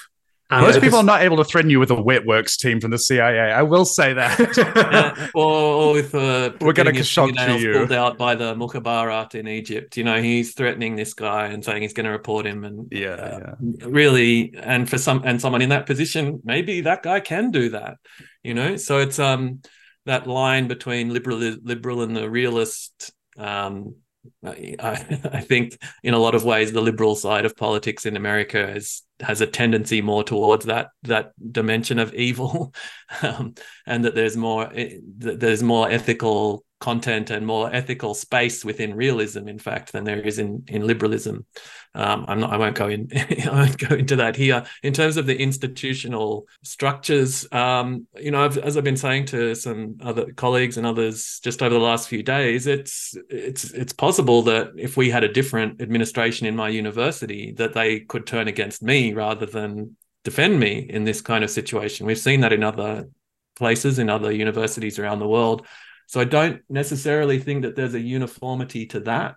[0.48, 2.92] Um, Most people are not able to threaten you with a wet works team from
[2.92, 3.50] the CIA.
[3.50, 4.38] I will say that.
[4.76, 7.72] uh, or, with uh, we're going to shock you.
[7.72, 9.96] Pulled out by the Mukhabarat in Egypt.
[9.96, 12.62] You know, he's threatening this guy and saying he's going to report him.
[12.62, 17.02] And yeah, uh, yeah, really, and for some and someone in that position, maybe that
[17.02, 17.96] guy can do that.
[18.44, 19.62] You know, so it's um
[20.04, 23.96] that line between liberal liberal and the realist um
[24.44, 24.76] I,
[25.32, 28.78] I, think in a lot of ways the liberal side of politics in America
[29.20, 32.74] has a tendency more towards that that dimension of evil,
[33.22, 33.54] um,
[33.86, 39.48] and that there's more eh, there's more ethical content and more ethical space within realism,
[39.48, 41.46] in fact, than there is in in liberalism.
[41.94, 42.52] Um, I'm not.
[42.52, 43.08] I won't go in.
[43.14, 44.64] I won't go into that here.
[44.82, 49.54] In terms of the institutional structures, um, you know, I've, as I've been saying to
[49.54, 54.42] some other colleagues and others just over the last few days, it's it's it's possible
[54.42, 58.82] that if we had a different administration in my university, that they could turn against
[58.82, 62.04] me rather than defend me in this kind of situation.
[62.04, 63.08] We've seen that in other
[63.56, 65.66] places, in other universities around the world.
[66.06, 69.36] So I don't necessarily think that there's a uniformity to that.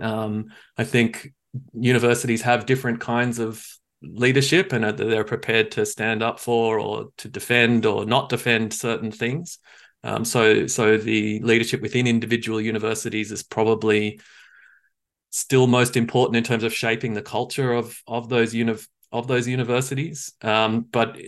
[0.00, 1.32] Um, I think
[1.72, 3.64] universities have different kinds of
[4.02, 9.10] leadership and they're prepared to stand up for or to defend or not defend certain
[9.10, 9.58] things.
[10.04, 14.20] Um, so, so the leadership within individual universities is probably
[15.30, 18.76] still most important in terms of shaping the culture of of those uni-
[19.10, 20.34] of those universities.
[20.42, 21.18] Um, but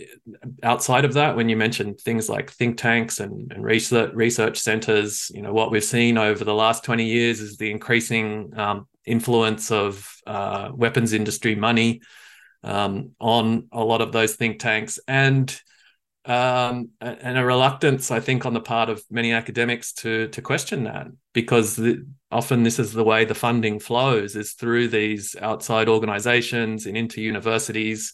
[0.61, 5.31] outside of that, when you mention things like think tanks and, and research research centers,
[5.33, 9.71] you know what we've seen over the last twenty years is the increasing um, influence
[9.71, 12.01] of uh, weapons industry money
[12.63, 15.59] um, on a lot of those think tanks and
[16.25, 20.83] um, and a reluctance, I think, on the part of many academics to to question
[20.83, 25.89] that because the, often this is the way the funding flows is through these outside
[25.89, 28.13] organizations and into universities.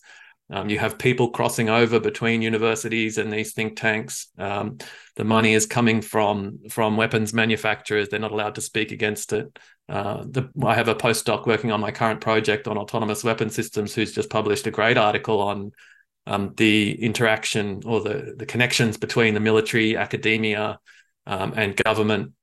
[0.50, 4.28] Um, you have people crossing over between universities and these think tanks.
[4.38, 4.78] Um,
[5.18, 8.08] the money is coming from from weapons manufacturers.
[8.08, 9.60] They're not allowed to speak against it.
[9.90, 13.94] Uh, the, I have a postdoc working on my current project on autonomous weapon systems
[13.94, 15.72] who's just published a great article on
[16.28, 20.80] um, the interaction or the, the connections between the military, academia,
[21.26, 22.34] um, and government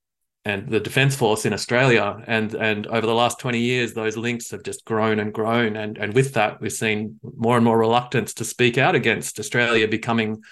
[0.47, 2.23] and the Defence Force in Australia.
[2.27, 5.77] And and over the last 20 years, those links have just grown and grown.
[5.77, 9.87] And and with that, we've seen more and more reluctance to speak out against Australia
[9.87, 10.43] becoming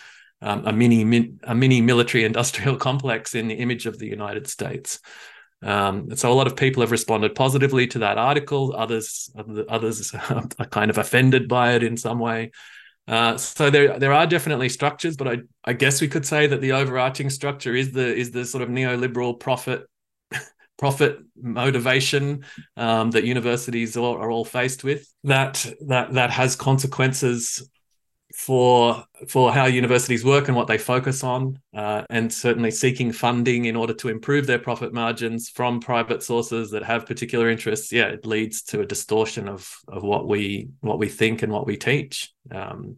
[0.43, 5.01] um, a mini a mini military industrial complex in the image of the United States.
[5.62, 8.74] Um, so a lot of people have responded positively to that article.
[8.76, 9.30] Others
[9.68, 12.51] others are kind of offended by it in some way.
[13.09, 16.61] Uh, so there there are definitely structures, but I, I guess we could say that
[16.61, 19.86] the overarching structure is the is the sort of neoliberal profit
[20.78, 22.44] profit motivation
[22.76, 25.12] um, that universities are, are all faced with.
[25.24, 27.68] That that that has consequences
[28.35, 33.66] for for how universities work and what they focus on, uh, and certainly seeking funding
[33.66, 37.93] in order to improve their profit margins from private sources that have particular interests.
[37.93, 41.66] Yeah, it leads to a distortion of of what we what we think and what
[41.66, 42.97] we teach, um,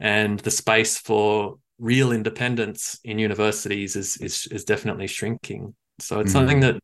[0.00, 5.74] and the space for real independence in universities is is is definitely shrinking.
[6.00, 6.38] So it's mm-hmm.
[6.38, 6.80] something that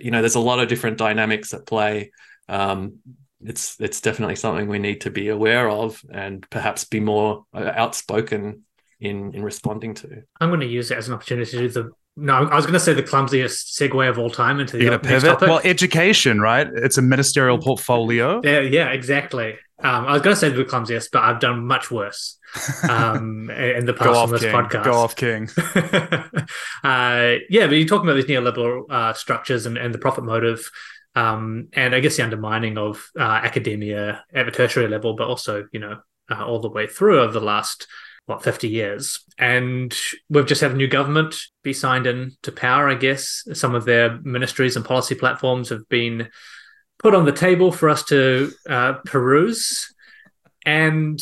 [0.00, 2.12] you know there's a lot of different dynamics at play.
[2.48, 2.98] Um,
[3.42, 7.72] it's it's definitely something we need to be aware of and perhaps be more uh,
[7.74, 8.64] outspoken
[9.00, 10.22] in in responding to.
[10.40, 11.90] I'm going to use it as an opportunity to do the.
[12.16, 14.92] No, I was going to say the clumsiest segue of all time into the You're
[14.92, 15.30] next pivot.
[15.30, 15.48] Topic.
[15.48, 16.66] Well, education, right?
[16.66, 18.40] It's a ministerial portfolio.
[18.44, 19.56] Yeah, yeah, exactly.
[19.82, 22.38] Um, I was going to say the clumsiest, but I've done much worse
[22.88, 24.52] um, in the past on this King.
[24.52, 24.84] podcast.
[24.84, 25.48] Go off, King.
[26.84, 30.70] uh, yeah, but you're talking about these neoliberal uh, structures and, and the profit motive
[31.14, 35.66] um, and I guess the undermining of uh, academia at the tertiary level, but also
[35.72, 36.00] you know
[36.30, 37.86] uh, all the way through over the last
[38.26, 39.24] what 50 years.
[39.38, 39.96] And
[40.28, 41.34] we've just had a new government
[41.64, 42.88] be signed in to power.
[42.88, 46.28] I guess some of their ministries and policy platforms have been
[46.98, 49.92] put on the table for us to uh, peruse,
[50.64, 51.18] and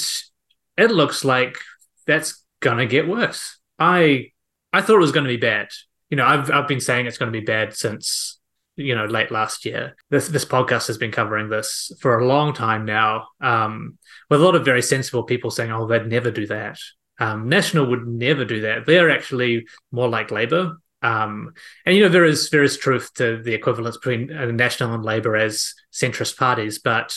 [0.76, 1.59] it looks like
[2.07, 3.59] that's gonna get worse.
[3.78, 4.32] I
[4.72, 5.68] I thought it was going to be bad.
[6.11, 8.38] You know, I've I've been saying it's going to be bad since
[8.79, 9.97] you know late last year.
[10.11, 13.99] This this podcast has been covering this for a long time now, um,
[14.31, 16.79] with a lot of very sensible people saying, "Oh, they'd never do that."
[17.18, 18.87] Um, National would never do that.
[18.87, 20.79] They're actually more like Labor.
[21.03, 21.55] Um,
[21.87, 25.05] and you know there is there is truth to the equivalence between uh, National and
[25.05, 27.14] Labor as centrist parties, but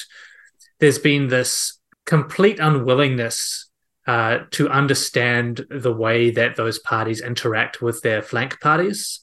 [0.80, 3.70] there's been this complete unwillingness
[4.08, 9.20] uh, to understand the way that those parties interact with their flank parties.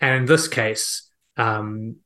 [0.00, 1.96] And in this case, um,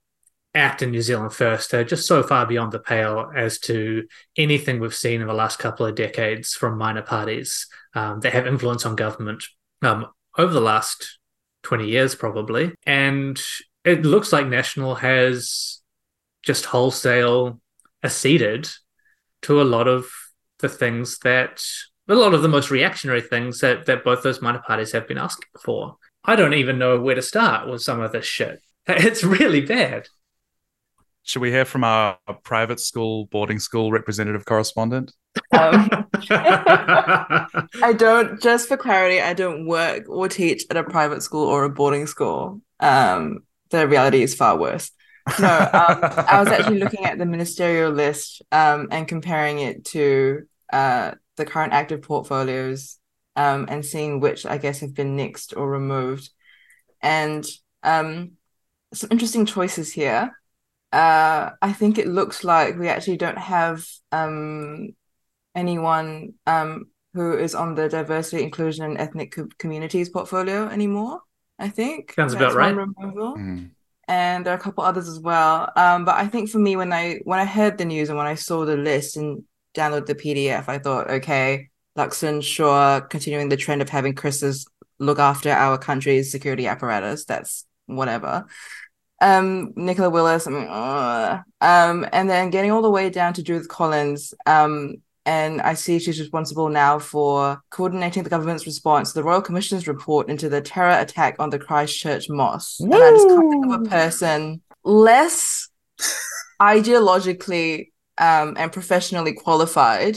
[0.54, 4.06] ACT in New Zealand First are just so far beyond the pale as to
[4.36, 8.46] anything we've seen in the last couple of decades from minor parties um, that have
[8.46, 9.44] influence on government
[9.82, 10.06] um,
[10.38, 11.18] over the last
[11.64, 12.72] 20 years, probably.
[12.86, 13.40] And
[13.84, 15.82] it looks like National has
[16.42, 17.60] just wholesale
[18.02, 18.68] acceded
[19.42, 20.06] to a lot of
[20.60, 21.62] the things that
[22.08, 25.18] a lot of the most reactionary things that, that both those minor parties have been
[25.18, 25.96] asking for.
[26.24, 28.60] I don't even know where to start with some of this shit.
[28.89, 30.09] It's really bad.
[31.24, 35.12] Should we hear from our, private school, boarding school representative correspondent?
[35.51, 41.49] Um, I don't, just for clarity, I don't work or teach at a private school
[41.49, 42.61] or a boarding school.
[42.78, 44.93] Um, the reality is far worse.
[45.41, 50.43] No, um, I was actually looking at the ministerial list um, and comparing it to
[50.72, 52.99] uh, the current active portfolios
[53.34, 56.30] um, and seeing which I guess have been nixed or removed.
[57.03, 57.45] And
[57.82, 58.36] um,
[58.97, 60.32] some interesting choices here.
[60.92, 64.90] Uh, I think it looks like we actually don't have um,
[65.55, 71.20] anyone um, who is on the diversity, inclusion, and ethnic co- communities portfolio anymore.
[71.59, 72.74] I think sounds That's about right.
[72.74, 73.70] Mm.
[74.09, 75.72] And there are a couple others as well.
[75.74, 78.26] Um, but I think for me, when I when I heard the news and when
[78.26, 79.42] I saw the list and
[79.74, 81.68] downloaded the PDF, I thought, okay,
[81.99, 84.66] Luxon, sure, continuing the trend of having Chris's
[84.99, 87.24] look after our country's security apparatus.
[87.24, 88.47] That's whatever
[89.20, 93.42] um Nicola Willis I mean, uh, um and then getting all the way down to
[93.42, 94.96] Judith Collins um
[95.26, 99.88] and I see she's responsible now for coordinating the government's response to the Royal Commission's
[99.88, 102.78] report into the terror attack on the Christchurch mosque.
[102.78, 102.92] Woo!
[102.92, 105.68] And I just can't think of a person less
[106.60, 110.16] ideologically um, and professionally qualified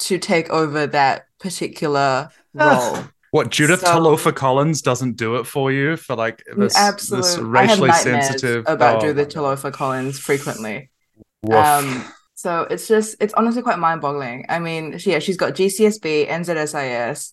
[0.00, 2.98] to take over that particular role.
[3.34, 7.30] What Judith so, Talofa Collins doesn't do it for you for like this, absolutely.
[7.30, 10.88] this racially sensitive about oh, Judith Talofa Collins frequently.
[11.52, 12.04] Um,
[12.36, 14.46] so it's just it's honestly quite mind-boggling.
[14.48, 17.32] I mean, she, yeah, she's got GCSB, NZSIS,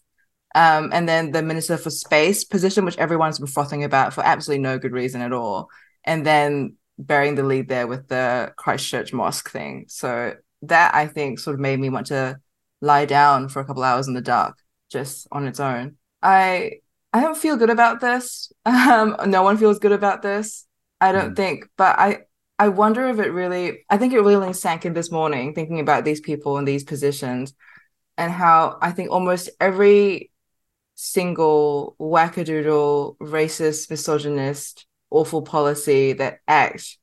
[0.55, 4.63] um, and then the Minister for Space position, which everyone's been frothing about for absolutely
[4.63, 5.69] no good reason at all,
[6.03, 9.85] and then bearing the lead there with the Christchurch Mosque thing.
[9.87, 10.33] So
[10.63, 12.39] that I think sort of made me want to
[12.81, 14.57] lie down for a couple hours in the dark
[14.91, 15.97] just on its own.
[16.21, 16.79] I
[17.13, 18.51] I don't feel good about this.
[18.65, 20.65] Um, no one feels good about this.
[20.99, 21.35] I don't Mm.
[21.35, 22.19] think, but I
[22.59, 23.85] I wonder if it really.
[23.89, 27.53] I think it really sank in this morning thinking about these people in these positions,
[28.17, 30.31] and how I think almost every
[30.95, 36.99] single wackadoodle, racist, misogynist, awful policy that ACT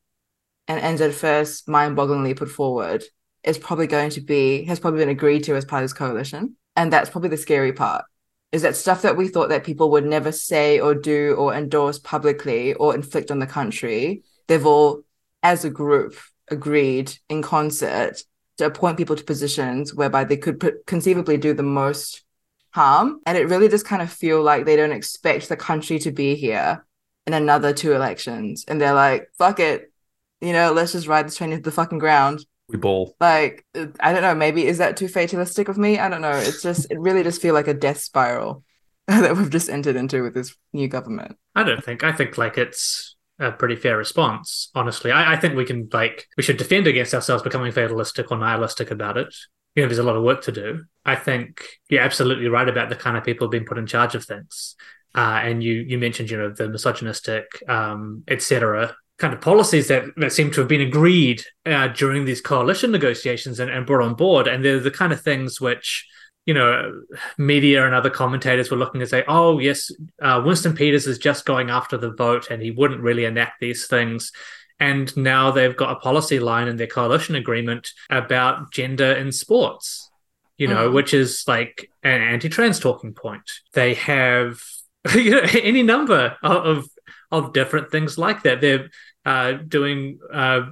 [0.68, 3.04] and NZ First mind-bogglingly put forward
[3.44, 6.56] is probably going to be has probably been agreed to as part of this coalition,
[6.78, 8.04] and that's probably the scary part
[8.52, 11.98] is that stuff that we thought that people would never say or do or endorse
[11.98, 15.02] publicly or inflict on the country, they've all,
[15.42, 16.14] as a group,
[16.50, 18.22] agreed in concert
[18.56, 22.24] to appoint people to positions whereby they could conceivably do the most
[22.70, 23.20] harm.
[23.26, 26.36] And it really just kind of feel like they don't expect the country to be
[26.36, 26.86] here
[27.26, 28.64] in another two elections.
[28.68, 29.92] And they're like, fuck it,
[30.40, 33.16] you know, let's just ride this train into the fucking ground We ball.
[33.18, 36.62] like i don't know maybe is that too fatalistic of me i don't know it's
[36.62, 38.62] just it really just feel like a death spiral
[39.06, 42.04] that we've just entered into with this new government I don't think.
[42.04, 44.70] I think like it's a pretty fair response.
[44.76, 48.38] Honestly, I, I think we can like we should defend against ourselves becoming fatalistic or
[48.38, 49.34] nihilistic about it.
[49.74, 50.84] You know, there's a lot of work to do.
[51.04, 54.24] I think you're absolutely right about the kind of people being put in charge of
[54.24, 54.76] things.
[55.16, 58.94] Uh, and you you mentioned you know the misogynistic, um, etc.
[59.18, 63.58] kind of policies that, that seem to have been agreed uh, during these coalition negotiations
[63.60, 64.46] and, and brought on board.
[64.46, 66.06] And they're the kind of things which
[66.46, 67.02] you know,
[67.36, 69.92] media and other commentators were looking and say, oh, yes,
[70.22, 73.86] uh, Winston Peters is just going after the vote and he wouldn't really enact these
[73.86, 74.32] things.
[74.80, 80.10] And now they've got a policy line in their coalition agreement about gender in sports,
[80.56, 80.94] you know, Mhm.
[80.94, 83.50] which is like an anti trans talking point.
[83.74, 84.58] They have
[85.14, 86.86] you know, any number of,
[87.30, 88.60] of different things like that.
[88.60, 88.90] They're
[89.24, 90.70] uh, doing uh,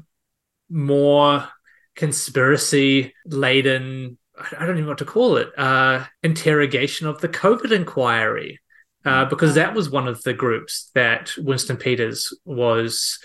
[0.68, 1.48] more
[1.94, 7.72] conspiracy laden I don't even know what to call it, uh, interrogation of the COVID
[7.72, 8.60] inquiry,
[9.04, 13.18] uh, because that was one of the groups that Winston Peters was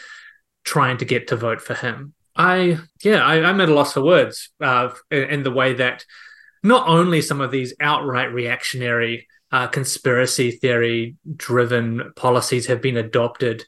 [0.64, 2.14] trying to get to vote for him.
[2.36, 6.06] I, yeah, I, I'm at a loss for words uh, in, in the way that
[6.64, 13.66] not only some of these outright reactionary uh, conspiracy theory driven policies have been adopted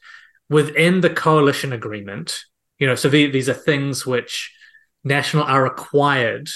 [0.48, 2.40] within the coalition agreement,
[2.78, 4.52] you know, so the, these are things which
[5.04, 6.48] national are required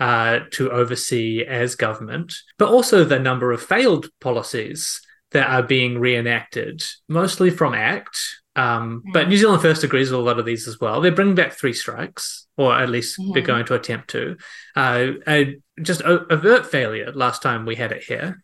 [0.00, 5.98] uh, to oversee as government, but also the number of failed policies that are being
[5.98, 8.16] reenacted, mostly from ACT.
[8.54, 11.00] Um, But New Zealand First agrees with a lot of these as well.
[11.00, 13.46] They're bringing back three strikes, or at least they're Mhm.
[13.46, 14.36] going to attempt to.
[14.76, 18.42] Uh, a, just overt failure last time we had it here.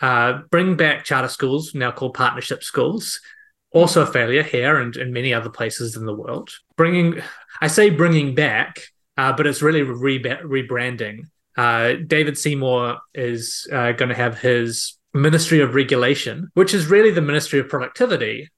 [0.00, 3.20] Uh, bring back charter schools, now called partnership schools.
[3.72, 6.50] Also a failure here and in many other places in the world.
[6.76, 7.20] Bringing,
[7.60, 8.80] I say bringing back,
[9.16, 11.28] uh, but it's really re- rebranding.
[11.56, 17.10] Uh, David Seymour is uh, going to have his Ministry of Regulation, which is really
[17.10, 18.50] the Ministry of Productivity.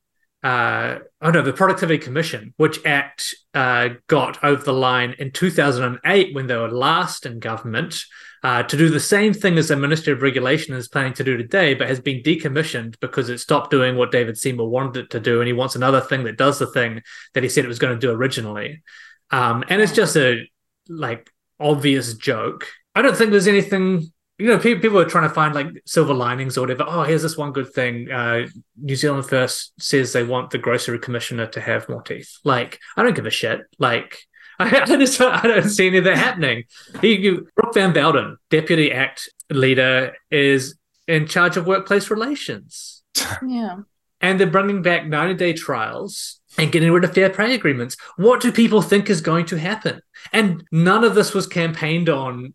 [0.43, 6.35] Uh, oh no, the Productivity Commission, which ACT uh, got over the line in 2008
[6.35, 8.05] when they were last in government,
[8.45, 11.37] uh, to do the same thing as the Ministry of Regulation is planning to do
[11.37, 15.21] today, but has been decommissioned because it stopped doing what David Seymour wanted it to
[15.21, 17.03] do, and he wants another thing that does the thing
[17.35, 18.83] that he said it was going to do originally.
[19.31, 20.49] Um, and it's just a
[20.89, 21.29] like
[21.59, 22.67] obvious joke.
[22.95, 24.13] I don't think there's anything.
[24.39, 26.85] You know, people, people are trying to find like silver linings or whatever.
[26.87, 28.11] Oh, here's this one good thing.
[28.11, 28.47] Uh,
[28.81, 32.39] New Zealand First says they want the grocery commissioner to have more teeth.
[32.45, 33.63] Like, I don't give a shit.
[33.79, 34.19] Like,
[34.59, 36.65] I, I just I don't see any of that happening.
[37.01, 40.77] He, you, Brooke Van Velden, Deputy Act leader, is
[41.09, 43.03] in charge of workplace relations
[43.47, 43.79] yeah
[44.21, 47.97] and they're bringing back 90 day trials and getting rid of fair pay agreements.
[48.17, 50.01] What do people think is going to happen?
[50.33, 52.55] And none of this was campaigned on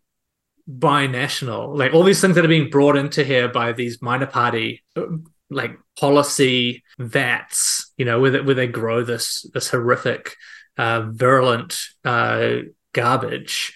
[0.66, 1.76] by National.
[1.76, 5.06] Like all these things that are being brought into here by these minor party uh,
[5.50, 10.34] like policy vats, you know, where they, where they grow this this horrific,
[10.76, 12.56] uh, virulent uh,
[12.92, 13.74] garbage,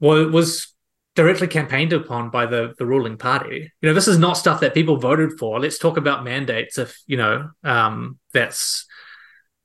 [0.00, 0.74] was, was
[1.14, 3.72] directly campaigned upon by the the ruling party.
[3.80, 5.58] You know, this is not stuff that people voted for.
[5.60, 8.86] Let's talk about mandates if you know um, that's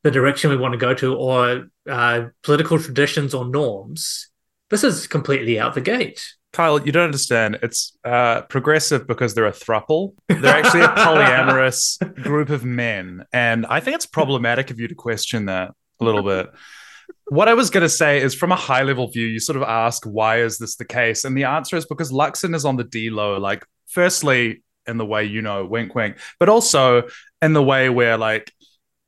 [0.03, 4.28] the direction we want to go to, or uh, political traditions or norms.
[4.69, 6.33] This is completely out the gate.
[6.51, 7.59] Kyle, you don't understand.
[7.61, 10.13] It's uh, progressive because they're a thruple.
[10.27, 13.25] They're actually a polyamorous group of men.
[13.31, 16.49] And I think it's problematic of you to question that a little bit.
[17.27, 19.63] What I was going to say is from a high level view, you sort of
[19.63, 21.23] ask, why is this the case?
[21.23, 23.37] And the answer is because Luxon is on the D low.
[23.37, 27.03] Like, firstly, in the way you know, wink, wink, but also
[27.43, 28.51] in the way where, like,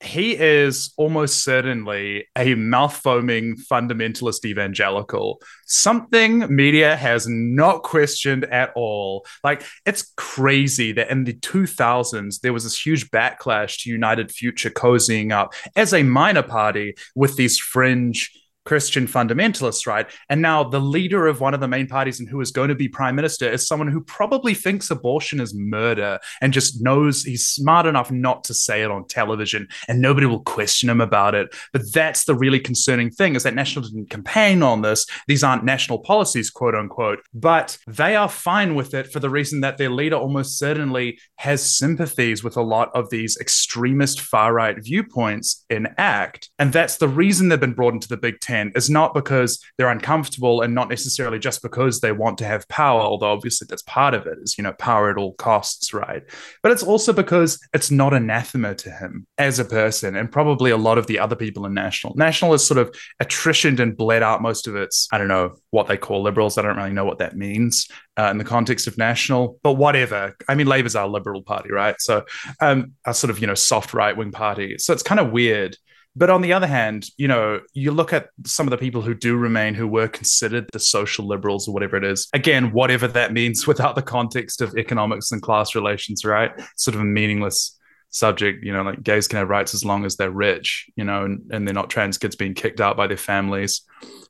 [0.01, 5.39] he is almost certainly a mouth foaming fundamentalist evangelical.
[5.67, 9.25] Something media has not questioned at all.
[9.43, 14.71] Like, it's crazy that in the 2000s, there was this huge backlash to United Future
[14.71, 18.31] cozying up as a minor party with these fringe
[18.65, 20.07] Christian fundamentalists, right?
[20.29, 22.75] And now the leader of one of the main parties and who is going to
[22.75, 27.47] be prime minister is someone who probably thinks abortion is murder and just knows he's
[27.47, 31.53] smart enough not to say it on television and nobody will question him about it.
[31.73, 35.05] But that's the really concerning thing is that National didn't campaign on this.
[35.27, 39.61] These aren't national policies, quote unquote, but they are fine with it for the reason
[39.61, 44.77] that their leader almost certainly has sympathies with a lot of these extremist far right
[44.81, 46.49] viewpoints in ACT.
[46.59, 49.87] And that's the reason they've been brought into the Big Tent is not because they're
[49.87, 54.13] uncomfortable and not necessarily just because they want to have power, although obviously that's part
[54.13, 56.23] of it, is, you know, power at all costs, right?
[56.61, 60.77] But it's also because it's not anathema to him as a person and probably a
[60.77, 62.13] lot of the other people in National.
[62.17, 62.93] National is sort of
[63.23, 66.57] attritioned and bled out most of its, I don't know what they call liberals.
[66.57, 67.87] I don't really know what that means
[68.17, 70.35] uh, in the context of National, but whatever.
[70.49, 71.95] I mean, Labor's our liberal party, right?
[71.99, 72.25] So,
[72.59, 74.77] um, a sort of, you know, soft right wing party.
[74.77, 75.77] So it's kind of weird
[76.15, 79.13] but on the other hand, you know, you look at some of the people who
[79.13, 82.27] do remain who were considered the social liberals or whatever it is.
[82.33, 86.51] Again, whatever that means without the context of economics and class relations, right?
[86.75, 87.77] Sort of a meaningless
[88.09, 91.23] subject, you know, like gays can have rights as long as they're rich, you know,
[91.23, 93.81] and, and they're not trans kids being kicked out by their families,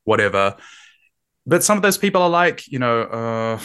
[0.03, 0.55] whatever.
[1.47, 3.59] But some of those people are like, you know, uh,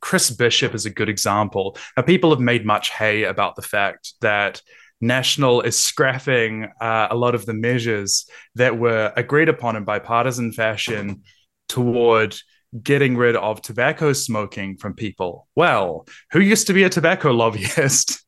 [0.00, 1.76] Chris Bishop is a good example.
[1.94, 4.62] Now, people have made much hay about the fact that
[5.00, 10.52] National is scrapping uh, a lot of the measures that were agreed upon in bipartisan
[10.52, 11.22] fashion
[11.68, 12.36] toward
[12.82, 15.48] getting rid of tobacco smoking from people.
[15.56, 18.24] Well, who used to be a tobacco lobbyist?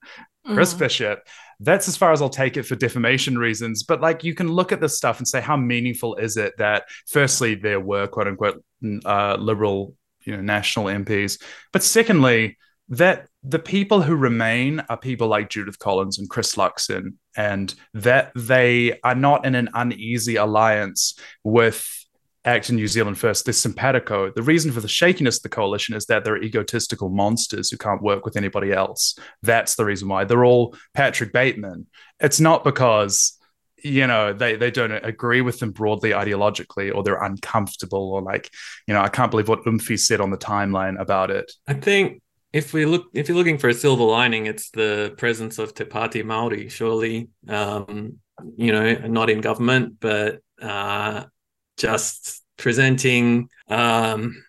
[0.46, 0.78] Chris mm.
[0.78, 1.20] Bishop.
[1.60, 3.84] That's as far as I'll take it for defamation reasons.
[3.84, 6.84] But like, you can look at this stuff and say, how meaningful is it that,
[7.06, 8.64] firstly, there were quote unquote
[9.04, 9.94] uh, liberal,
[10.24, 11.40] you know, national MPs,
[11.72, 12.56] but secondly,
[12.92, 18.32] that the people who remain are people like Judith Collins and Chris Luxon, and that
[18.36, 21.88] they are not in an uneasy alliance with
[22.44, 24.30] ACT in New Zealand First, this simpatico.
[24.30, 28.02] The reason for the shakiness of the coalition is that they're egotistical monsters who can't
[28.02, 29.18] work with anybody else.
[29.42, 30.24] That's the reason why.
[30.24, 31.86] They're all Patrick Bateman.
[32.20, 33.38] It's not because
[33.82, 38.48] you know they they don't agree with them broadly ideologically or they're uncomfortable or like
[38.86, 42.22] you know i can't believe what Umfi said on the timeline about it i think
[42.52, 45.84] if we look if you're looking for a silver lining it's the presence of te
[45.84, 48.18] pāti maori surely um,
[48.56, 51.24] you know not in government but uh,
[51.76, 54.44] just presenting um,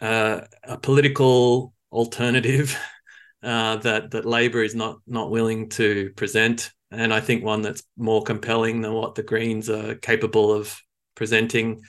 [0.00, 2.78] uh, a political alternative
[3.42, 6.70] uh, that that labor is not not willing to present.
[6.92, 10.80] And i think one that's more compelling than what the greens are capable of
[11.16, 11.82] presenting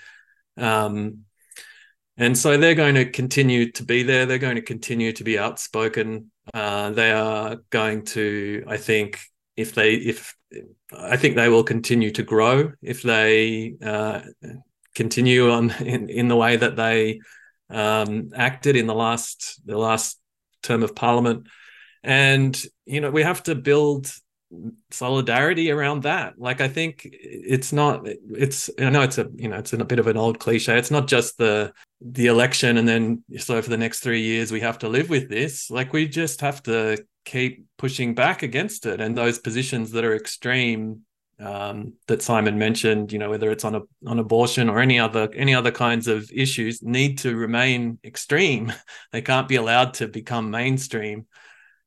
[0.57, 1.25] um,
[2.17, 4.25] and so they're going to continue to be there.
[4.25, 6.31] They're going to continue to be outspoken.
[6.53, 9.19] Uh, they are going to, I think,
[9.55, 10.35] if they, if
[10.95, 14.21] I think they will continue to grow if they uh,
[14.95, 17.19] continue on in, in the way that they
[17.69, 20.19] um, acted in the last the last
[20.63, 21.47] term of parliament.
[22.03, 24.11] And you know, we have to build
[24.91, 29.57] solidarity around that like i think it's not it's i know it's a you know
[29.57, 33.21] it's a bit of an old cliche it's not just the the election and then
[33.37, 36.39] so for the next 3 years we have to live with this like we just
[36.39, 41.01] have to keep pushing back against it and those positions that are extreme
[41.39, 45.29] um, that Simon mentioned, you know, whether it's on a on abortion or any other
[45.35, 48.73] any other kinds of issues, need to remain extreme.
[49.11, 51.27] They can't be allowed to become mainstream.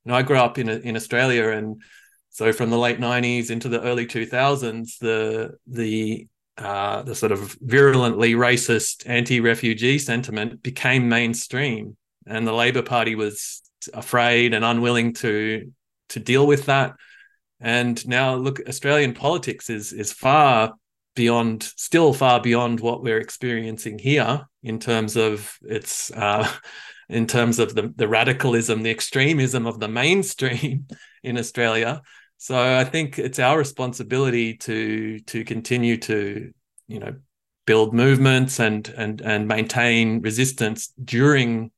[0.04, 1.82] You know, I grew up in in Australia, and
[2.30, 6.26] so from the late 90s into the early 2000s, the the
[6.56, 13.62] uh, the sort of virulently racist anti-refugee sentiment became mainstream, and the Labor Party was
[13.94, 15.72] afraid and unwilling to
[16.10, 16.94] to deal with that.
[17.60, 20.74] And now, look, Australian politics is is far
[21.14, 26.48] beyond, still far beyond what we're experiencing here in terms of its, uh,
[27.08, 30.86] in terms of the the radicalism, the extremism of the mainstream
[31.22, 32.02] in Australia.
[32.42, 36.50] So I think it's our responsibility to to continue to
[36.88, 37.16] you know
[37.66, 41.70] build movements and and and maintain resistance during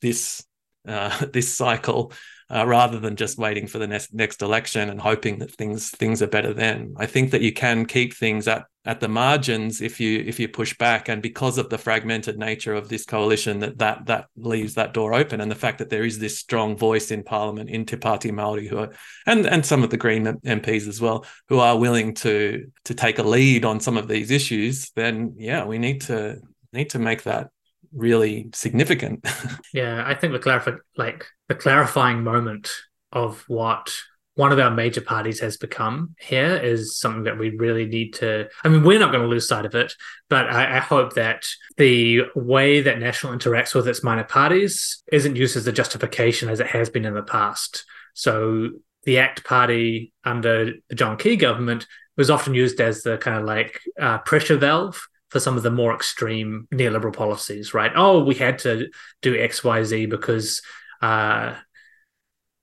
[0.00, 0.46] this
[0.86, 2.12] uh, this cycle
[2.48, 6.22] uh, rather than just waiting for the next next election and hoping that things things
[6.22, 6.94] are better then.
[6.96, 10.48] I think that you can keep things at at the margins if you if you
[10.48, 11.08] push back.
[11.08, 15.12] And because of the fragmented nature of this coalition that that that leaves that door
[15.12, 15.42] open.
[15.42, 18.66] And the fact that there is this strong voice in parliament in Te Pāti Māori
[18.66, 18.90] who are
[19.26, 23.18] and and some of the green MPs as well who are willing to to take
[23.18, 26.40] a lead on some of these issues then yeah we need to
[26.72, 27.50] need to make that
[27.92, 29.24] really significant.
[29.72, 32.70] Yeah i think the clarify like the clarifying moment
[33.12, 33.94] of what
[34.38, 38.48] one of our major parties has become here is something that we really need to.
[38.62, 39.92] I mean, we're not going to lose sight of it,
[40.30, 41.44] but I, I, hope that
[41.76, 46.60] the way that National interacts with its minor parties isn't used as a justification as
[46.60, 47.84] it has been in the past.
[48.14, 48.70] So
[49.02, 53.44] the ACT party under the John Key government was often used as the kind of
[53.44, 57.90] like uh, pressure valve for some of the more extreme neoliberal policies, right?
[57.96, 58.88] Oh, we had to
[59.20, 60.62] do X, Y, Z because
[61.02, 61.54] uh,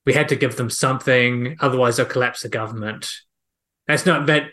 [0.06, 3.12] we had to give them something, otherwise they'll collapse the government.
[3.86, 4.50] That's not that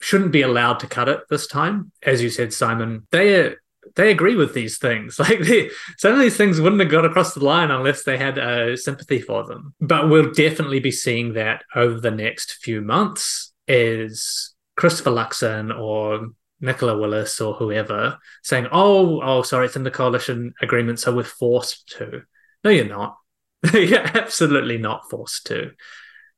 [0.00, 1.92] shouldn't be allowed to cut it this time.
[2.02, 3.54] As you said, Simon, they
[3.94, 5.18] they agree with these things.
[5.22, 8.38] Like they, some of these things wouldn't have got across the line unless they had
[8.38, 9.74] uh, sympathy for them.
[9.80, 13.52] But we'll definitely be seeing that over the next few months.
[13.68, 19.90] Is Christopher Luxon or Nicola Willis or whoever saying, "Oh, oh, sorry, it's in the
[19.90, 22.22] coalition agreement, so we're forced to."
[22.64, 23.16] No, you're not.
[23.72, 25.72] You're absolutely not forced to.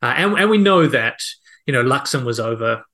[0.02, 1.20] Uh, and, and we know that,
[1.66, 2.84] you know, Luxon was over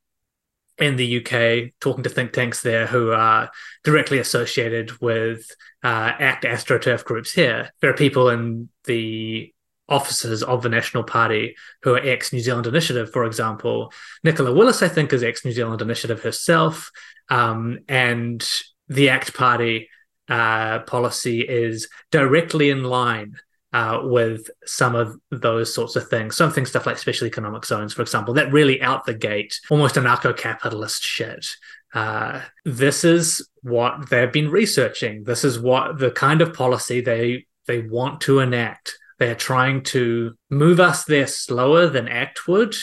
[0.79, 3.51] in the UK talking to think tanks there who are
[3.85, 5.45] directly associated with
[5.83, 7.71] uh, ACT AstroTurf groups here.
[7.81, 9.53] There are people in the
[9.89, 13.93] offices of the National Party who are ex New Zealand Initiative, for example.
[14.23, 16.91] Nicola Willis, I think, is ex New Zealand Initiative herself.
[17.29, 18.47] Um, and
[18.89, 19.89] the ACT Party
[20.29, 23.35] uh, policy is directly in line
[23.73, 26.37] uh, with some of those sorts of things.
[26.37, 31.03] Something stuff like special economic zones, for example, that really out the gate, almost anarcho-capitalist
[31.03, 31.47] shit.
[31.95, 35.25] Uh, this is what they've been researching.
[35.25, 38.97] This is what the kind of policy they they want to enact.
[39.19, 42.75] They're trying to move us there slower than ACT would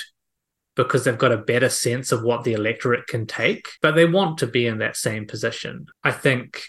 [0.75, 4.37] because they've got a better sense of what the electorate can take, but they want
[4.37, 5.87] to be in that same position.
[6.03, 6.63] I think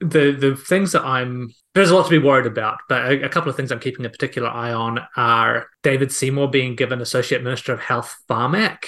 [0.00, 3.28] the the things that I'm there's a lot to be worried about, but a, a,
[3.28, 7.42] couple of things I'm keeping a particular eye on are David Seymour being given Associate
[7.42, 8.86] Minister of Health Pharmac.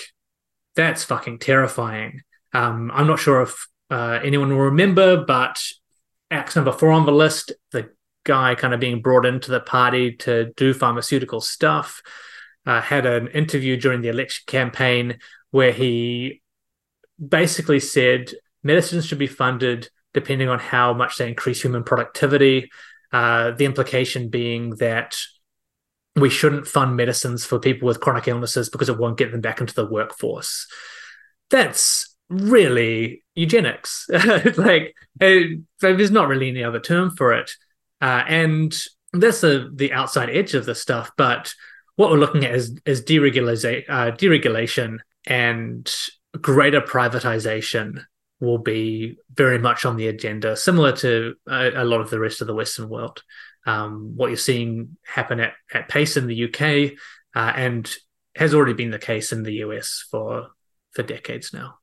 [0.76, 2.22] That's fucking terrifying.
[2.53, 5.61] Um, I'm not sure if uh, anyone will remember, but
[6.30, 7.91] ACT's number four on the list, the
[8.24, 12.03] guy kind of being brought into the party to do pharmaceutical stuff,
[12.66, 15.18] uh, had an interview during the election campaign
[15.51, 16.43] where he
[17.24, 18.32] basically said
[18.62, 22.71] medicines should be funded depending on how much they increase human productivity.
[23.12, 25.14] Uh, the implication being that
[26.17, 29.61] we shouldn't fund medicines for people with chronic illnesses because it won't get them back
[29.61, 30.67] into the workforce.
[31.51, 34.07] That's really eugenics.
[34.57, 37.51] like it, there's not really any other term for it,
[38.01, 38.75] uh, and
[39.12, 41.11] that's the the outside edge of the stuff.
[41.19, 41.55] But
[41.97, 45.95] what we're looking at is is deregulation, uh, deregulation and
[46.41, 48.03] greater privatization
[48.41, 52.41] will be very much on the agenda, similar to a, a lot of the rest
[52.41, 53.22] of the Western world.
[53.66, 56.99] Um, what you're seeing happen at, at pace in the UK
[57.34, 57.91] uh, and
[58.37, 60.49] has already been the case in the US for
[60.93, 61.78] for decades now.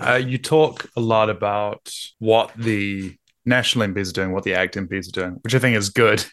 [0.00, 3.16] Uh, you talk a lot about what the
[3.48, 6.24] national MPs are doing, what the ACT MPs are doing, which I think is good.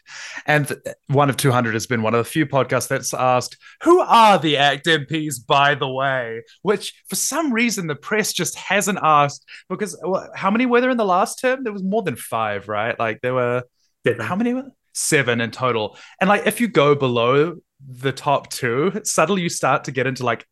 [0.46, 0.76] And
[1.08, 4.58] one of 200 has been one of the few podcasts that's asked, who are the
[4.58, 6.44] ACT MPs, by the way?
[6.62, 10.00] Which for some reason the press just hasn't asked because
[10.36, 11.64] how many were there in the last term?
[11.64, 12.98] There was more than five, right?
[13.00, 13.64] Like there were,
[14.20, 14.72] how many were?
[14.94, 15.98] Seven in total.
[16.22, 17.56] And like if you go below
[17.86, 20.46] the top two, suddenly you start to get into like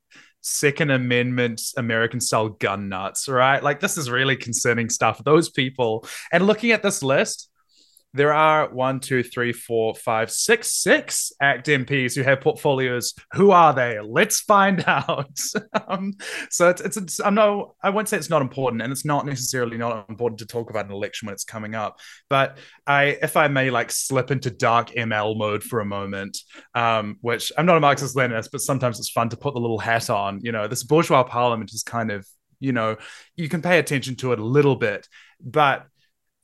[0.44, 3.64] Second Amendment American style gun nuts, right?
[3.64, 5.24] Like, this is really concerning stuff.
[5.24, 7.50] Those people, and looking at this list,
[8.14, 13.16] there are one, two, three, four, five, six, six ACT MPs who have portfolios.
[13.34, 14.00] Who are they?
[14.00, 15.40] Let's find out.
[15.88, 16.14] um,
[16.50, 19.26] so it's, it's, it's, I'm no, I won't say it's not important, and it's not
[19.26, 22.00] necessarily not important to talk about an election when it's coming up.
[22.30, 26.38] But I, if I may, like slip into dark ML mode for a moment,
[26.76, 29.80] um, which I'm not a Marxist Leninist, but sometimes it's fun to put the little
[29.80, 30.40] hat on.
[30.44, 32.28] You know, this bourgeois parliament is kind of,
[32.60, 32.98] you know,
[33.36, 35.08] you can pay attention to it a little bit,
[35.42, 35.88] but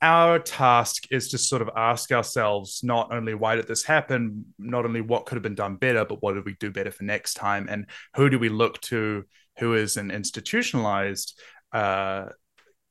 [0.02, 4.84] our task is to sort of ask ourselves not only why did this happen, not
[4.84, 7.34] only what could have been done better, but what did we do better for next
[7.34, 7.86] time, and
[8.16, 9.24] who do we look to
[9.58, 11.38] who is an institutionalized
[11.72, 12.26] uh,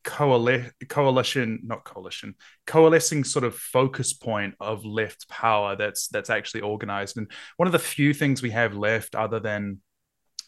[0.04, 2.36] coali- coalition, not coalition,
[2.68, 7.18] coalescing sort of focus point of left power that's that's actually organized.
[7.18, 9.80] And one of the few things we have left, other than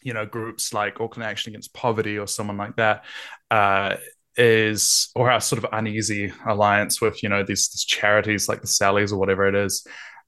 [0.02, 3.04] you know, groups like Auckland Action Against Poverty or someone like that,
[3.50, 3.96] uh,
[4.36, 8.66] is or our sort of uneasy alliance with you know these, these charities like the
[8.66, 9.86] Sallies or whatever it is,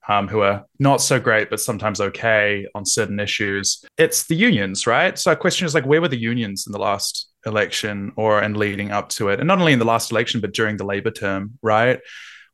[0.08, 3.84] um, who are not so great but sometimes okay on certain issues.
[3.96, 5.18] It's the unions, right?
[5.18, 8.56] So our question is like, where were the unions in the last election or and
[8.56, 11.10] leading up to it, and not only in the last election but during the Labor
[11.10, 12.00] term, right?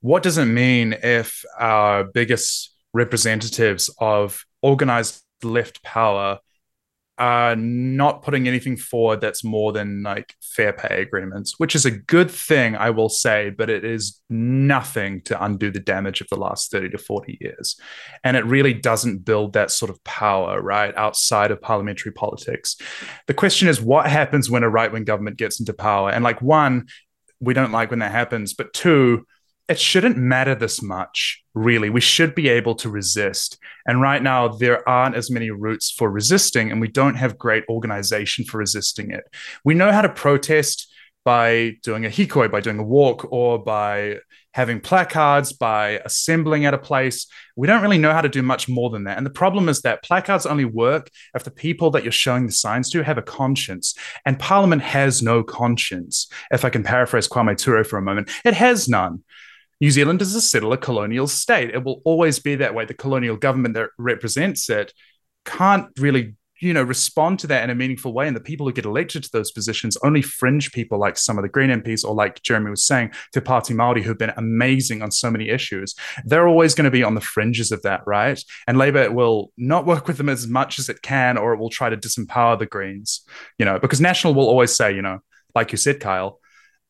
[0.01, 6.39] What does it mean if our biggest representatives of organized left power
[7.21, 11.91] are not putting anything forward that's more than like fair pay agreements, which is a
[11.91, 16.37] good thing, I will say, but it is nothing to undo the damage of the
[16.37, 17.79] last 30 to 40 years.
[18.25, 22.77] And it really doesn't build that sort of power, right, outside of parliamentary politics.
[23.27, 26.11] The question is, what happens when a right wing government gets into power?
[26.11, 26.87] And like, one,
[27.39, 29.27] we don't like when that happens, but two,
[29.71, 31.91] it shouldn't matter this much, really.
[31.91, 33.57] We should be able to resist.
[33.87, 37.65] And right now, there aren't as many routes for resisting, and we don't have great
[37.69, 39.23] organization for resisting it.
[39.65, 40.93] We know how to protest
[41.25, 44.19] by doing a hikoi, by doing a walk, or by
[44.55, 47.29] having placards, by assembling at a place.
[47.55, 49.19] We don't really know how to do much more than that.
[49.19, 52.53] And the problem is that placards only work if the people that you're showing the
[52.53, 53.95] signs to have a conscience.
[54.27, 56.29] And Parliament has no conscience.
[56.51, 59.23] If I can paraphrase Kwame Ture for a moment, it has none.
[59.81, 61.71] New Zealand is a settler colonial state.
[61.71, 62.85] It will always be that way.
[62.85, 64.93] The colonial government that represents it
[65.47, 68.73] can't really you know respond to that in a meaningful way and the people who
[68.75, 72.15] get elected to those positions only fringe people like some of the green mps or
[72.15, 75.95] like jeremy was saying Te Pāti Māori who've been amazing on so many issues
[76.27, 79.87] they're always going to be on the fringes of that right and labor will not
[79.87, 82.67] work with them as much as it can or it will try to disempower the
[82.67, 83.23] greens
[83.59, 85.21] you know because national will always say you know
[85.55, 86.41] like you said kyle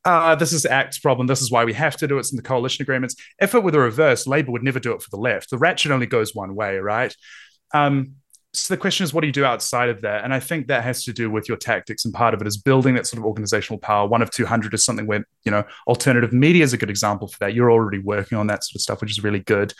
[0.04, 1.26] uh, this is ACT's problem.
[1.26, 2.20] This is why we have to do it.
[2.20, 3.16] It's in the coalition agreements.
[3.40, 5.50] If it were the reverse, Labour would never do it for the left.
[5.50, 7.14] The ratchet only goes one way, right?
[7.74, 8.14] Um,
[8.52, 10.24] so the question is, what do you do outside of that?
[10.24, 12.56] And I think that has to do with your tactics, and part of it is
[12.56, 14.08] building that sort of organizational power.
[14.08, 17.38] One of 200 is something where, you know, alternative media is a good example for
[17.40, 17.54] that.
[17.54, 19.72] You're already working on that sort of stuff, which is really good.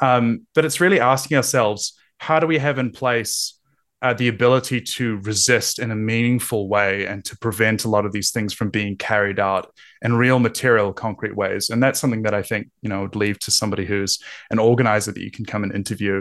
[0.00, 3.55] Um, but it's really asking ourselves, how do we have in place
[4.02, 8.12] uh, the ability to resist in a meaningful way and to prevent a lot of
[8.12, 9.72] these things from being carried out
[10.02, 11.70] in real material concrete ways.
[11.70, 14.18] And that's something that i think you know would leave to somebody who's
[14.50, 16.16] an organizer that you can come and interview.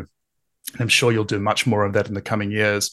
[0.73, 2.91] And i'm sure you'll do much more of that in the coming years.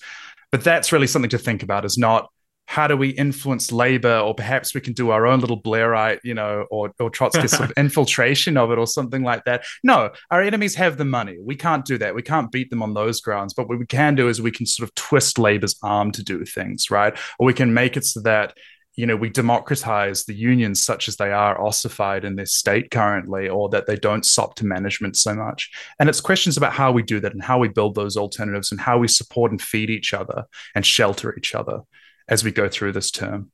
[0.51, 2.29] But that's really something to think about is not
[2.73, 4.19] how do we influence labor?
[4.19, 7.69] Or perhaps we can do our own little blairite you know or, or trotsky's sort
[7.69, 9.65] of infiltration of it or something like that.
[9.85, 11.37] No our enemies have the money.
[11.39, 12.15] We can't do that.
[12.15, 13.53] We can't beat them on those grounds.
[13.53, 16.47] But what we can do is we can sort of twist labor's arm to do
[16.47, 17.15] things right?
[17.39, 18.57] Or we can make it so that
[18.95, 23.51] you know we democratize the unions such as they are ossified in their state currently
[23.51, 25.71] or that they don't sop to management so much.
[25.99, 28.81] And it's questions about how we do that and how we build those alternatives and
[28.81, 31.83] how we support and feed each other and shelter each other
[32.33, 33.53] as we go through this term.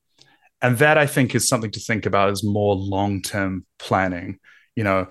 [0.62, 4.39] And that I think is something to think about as more long term planning.
[4.76, 5.09] You know,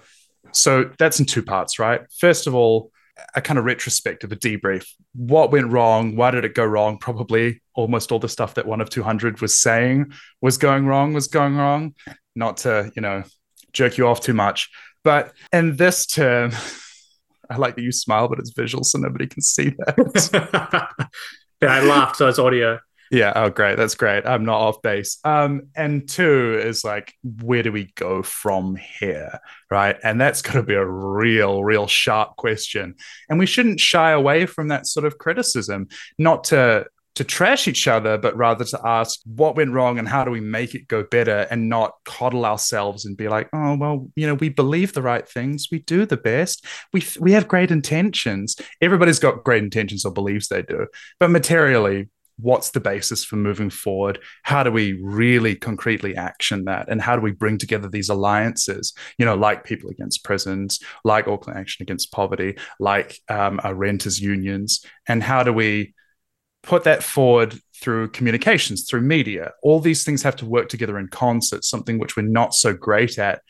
[0.54, 2.02] so that's in two parts, right?
[2.18, 2.92] First of all,
[3.36, 4.88] a kind of retrospective, a debrief.
[5.14, 6.16] What went wrong?
[6.16, 6.98] Why did it go wrong?
[6.98, 11.28] Probably almost all the stuff that one of 200 was saying was going wrong, was
[11.28, 11.94] going wrong.
[12.36, 13.24] Not to, you know,
[13.74, 14.70] jerk you off too much.
[15.04, 16.52] But in this term,
[17.50, 20.90] I like that you smile, but it's visual, so nobody can see that.
[21.62, 22.80] yeah, I laughed, so it's audio.
[23.12, 23.34] Yeah.
[23.36, 23.78] Oh, great.
[23.78, 24.26] That's great.
[24.26, 25.18] I'm not off base.
[25.24, 29.40] Um, and two is like, where do we go from here?
[29.72, 29.98] Right.
[30.04, 32.96] And that's going to be a real, real sharp question.
[33.30, 35.88] And we shouldn't shy away from that sort of criticism,
[36.18, 36.88] not to
[37.18, 40.40] to trash each other, but rather to ask what went wrong and how do we
[40.40, 44.36] make it go better and not coddle ourselves and be like, oh, well, you know,
[44.36, 45.70] we believe the right things.
[45.72, 46.64] We do the best.
[46.94, 48.56] We, we have great intentions.
[48.82, 50.86] Everybody's got great intentions or believes they do.
[51.20, 52.10] But materially,
[52.40, 54.20] what's the basis for moving forward?
[54.44, 56.88] How do we really concretely action that?
[56.90, 58.94] And how do we bring together these alliances?
[59.18, 64.20] You know like people against prisons like auckland action against poverty like um, our renters
[64.20, 64.86] unions.
[65.08, 65.94] And how do we
[66.64, 69.54] put that forward through communications through media?
[69.64, 73.18] All these things have to work together in concert something which we're not so great
[73.18, 73.42] at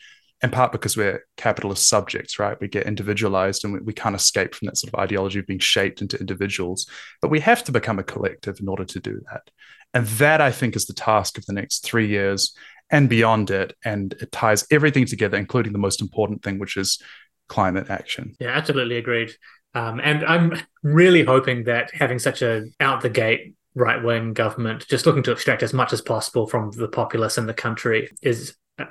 [0.42, 2.60] in part because we're capitalist subjects, right?
[2.60, 5.58] We get individualized and we, we, can't escape from that sort of ideology of being
[5.58, 6.86] shaped into individuals.
[7.20, 9.50] But we have to become a collective in order to do that.
[9.94, 12.54] And that, I think, is the task of the next three years
[12.90, 13.74] and beyond it.
[13.84, 17.02] And it ties everything together, including the most important thing, which is
[17.48, 18.36] climate action.
[18.38, 19.32] Yeah, absolutely agreed.
[19.74, 24.86] Um, and I'm really hoping that having such a out the gate right wing government,
[24.88, 28.54] just looking to extract as much as possible from the populace in the country, is
[28.78, 28.86] uh,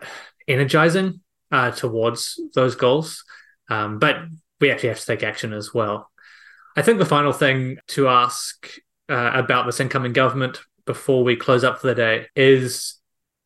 [0.48, 1.22] energizing
[1.52, 3.24] uh, towards those goals.
[3.69, 4.18] Um, but
[4.60, 6.10] we actually have to take action as well.
[6.76, 8.78] I think the final thing to ask
[9.10, 12.99] uh, about this incoming government before we close up for the day is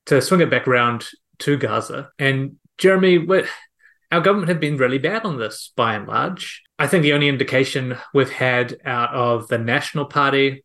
[0.06, 1.07] to swing it back around
[1.40, 2.10] to Gaza.
[2.19, 3.26] And Jeremy,
[4.11, 6.64] our government have been really bad on this by and large.
[6.78, 10.64] I think the only indication we've had out of the National Party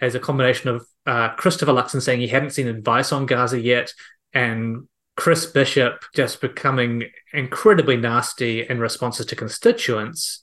[0.00, 3.92] is a combination of uh, Christopher Luxon saying he hadn't seen advice on Gaza yet,
[4.32, 10.40] and Chris Bishop just becoming incredibly nasty in responses to constituents.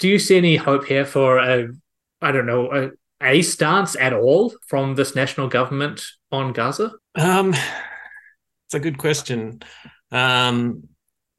[0.00, 1.68] Do you see any hope here for a,
[2.22, 6.92] I don't know, a, a stance at all from this national government on Gaza?
[7.14, 7.54] Um,
[8.66, 9.60] it's a good question.
[10.10, 10.88] Um,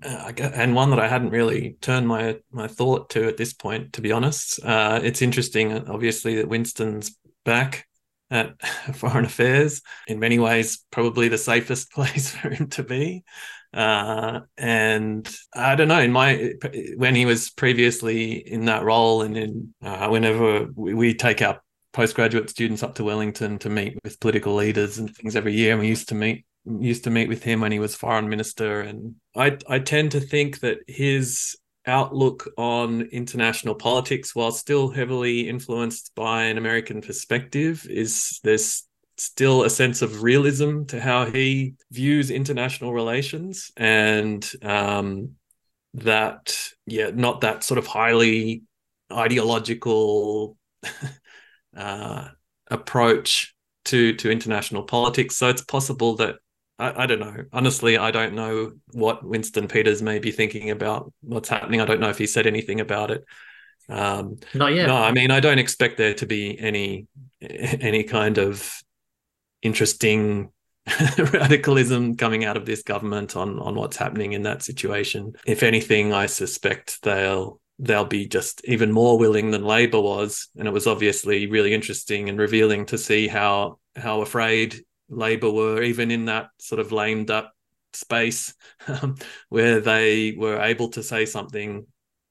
[0.04, 3.94] uh, and one that I hadn't really turned my my thought to at this point,
[3.94, 4.64] to be honest.
[4.64, 7.88] Uh, it's interesting, obviously, that Winston's back
[8.30, 8.62] at
[8.96, 9.82] Foreign Affairs.
[10.08, 13.24] In many ways, probably the safest place for him to be.
[13.74, 16.00] Uh, and I don't know.
[16.00, 16.54] In my
[16.96, 21.62] when he was previously in that role, and in uh, whenever we, we take our
[21.94, 25.82] postgraduate students up to Wellington to meet with political leaders and things every year, and
[25.82, 26.46] we used to meet
[26.80, 30.20] used to meet with him when he was foreign minister and I I tend to
[30.20, 31.56] think that his
[31.88, 38.84] outlook on international politics while still heavily influenced by an American perspective is there's
[39.18, 43.72] still a sense of realism to how he views international relations?
[43.78, 45.32] And um,
[45.94, 46.56] that
[46.86, 48.62] yeah not that sort of highly
[49.12, 50.58] ideological
[51.76, 52.28] uh,
[52.70, 53.56] approach
[53.86, 55.38] to to international politics.
[55.38, 56.36] So it's possible that
[56.80, 57.46] I, I, don't know.
[57.52, 61.82] Honestly, I don't know what Winston Peters may be thinking about what's happening.
[61.82, 63.26] I don't know if he said anything about it.
[63.90, 64.88] Um, Not yet.
[64.88, 67.08] No, I mean, I don't expect there to be any
[67.42, 68.82] any kind of
[69.62, 70.52] interesting
[71.18, 75.34] radicalism coming out of this government on on what's happening in that situation.
[75.46, 80.68] If anything, I suspect they'll they'll be just even more willing than Labor was, and
[80.68, 86.12] it was obviously really interesting and revealing to see how how afraid Labour were even
[86.12, 87.54] in that sort of lamed up
[87.94, 88.54] space
[88.88, 89.16] um,
[89.50, 91.86] where they were able to say something,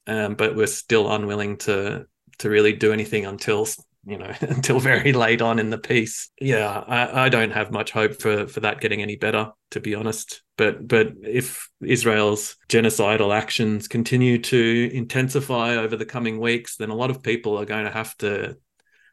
[0.06, 2.06] um, but were still unwilling to
[2.38, 3.66] to really do anything until
[4.04, 6.30] you know until very late on in the piece.
[6.40, 9.94] Yeah, I, I don't have much hope for for that getting any better, to be
[9.94, 10.42] honest.
[10.56, 16.94] But but if Israel's genocidal actions continue to intensify over the coming weeks, then a
[16.94, 18.56] lot of people are going to have to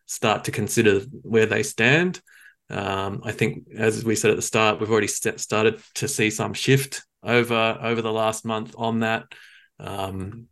[0.06, 2.22] start to consider where they stand
[2.70, 6.30] um, I think, as we said at the start, we've already st- started to see
[6.30, 9.26] some shift over over the last month on that,
[9.80, 10.48] um,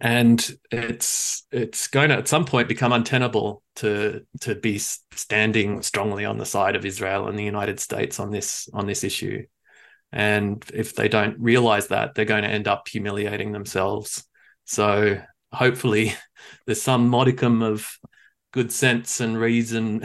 [0.00, 6.24] and it's it's going to at some point become untenable to to be standing strongly
[6.24, 9.44] on the side of Israel and the United States on this on this issue.
[10.12, 14.24] And if they don't realize that, they're going to end up humiliating themselves.
[14.64, 15.18] So
[15.52, 16.14] hopefully,
[16.66, 17.88] there's some modicum of
[18.52, 20.02] good sense and reason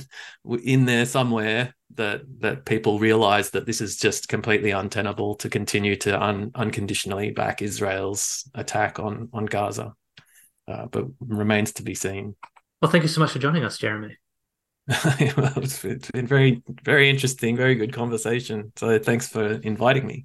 [0.62, 5.96] in there somewhere that that people realize that this is just completely untenable to continue
[5.96, 9.92] to un, unconditionally back Israel's attack on on Gaza,
[10.66, 12.36] uh, but remains to be seen.
[12.80, 14.16] Well, thank you so much for joining us, Jeremy.
[14.88, 18.72] well, it's been very very interesting, very good conversation.
[18.76, 20.24] So thanks for inviting me.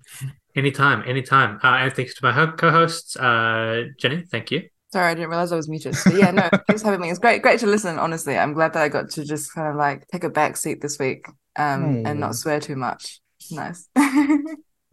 [0.55, 1.59] Anytime, anytime.
[1.61, 4.23] Uh, and thanks to my co-hosts, uh, Ginny.
[4.23, 4.69] Thank you.
[4.91, 5.95] Sorry, I didn't realize I was muted.
[6.05, 7.09] But yeah, no, thanks for having me.
[7.09, 7.99] It's great, great to listen.
[7.99, 10.81] Honestly, I'm glad that I got to just kind of like take a back seat
[10.81, 13.19] this week, um, and not swear too much.
[13.51, 13.87] Nice.
[13.95, 14.01] uh,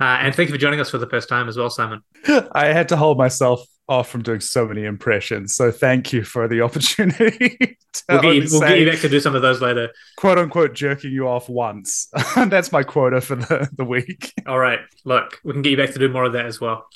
[0.01, 2.03] and thank you for joining us for the first time as well, Simon.
[2.53, 6.49] I had to hold myself off from doing so many impressions, so thank you for
[6.49, 7.77] the opportunity.
[8.09, 9.91] we'll, get you, we'll get you back to do some of those later.
[10.17, 12.09] "Quote unquote," jerking you off once.
[12.37, 14.33] That's my quota for the the week.
[14.47, 16.87] All right, look, we can get you back to do more of that as well.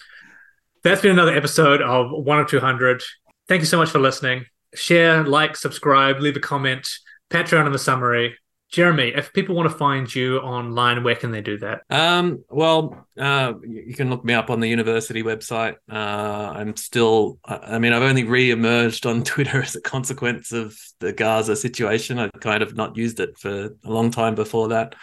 [0.87, 3.03] That's been another episode of One of Two Hundred.
[3.49, 4.45] Thank you so much for listening.
[4.73, 6.89] Share, like, subscribe, leave a comment,
[7.29, 8.37] Patreon in the summary.
[8.71, 11.81] Jeremy, if people want to find you online, where can they do that?
[11.91, 15.75] Um, well, uh, you can look me up on the university website.
[15.91, 21.13] Uh, I'm still, I mean, I've only re-emerged on Twitter as a consequence of the
[21.13, 22.21] Gaza situation.
[22.21, 24.95] I've kind of not used it for a long time before that.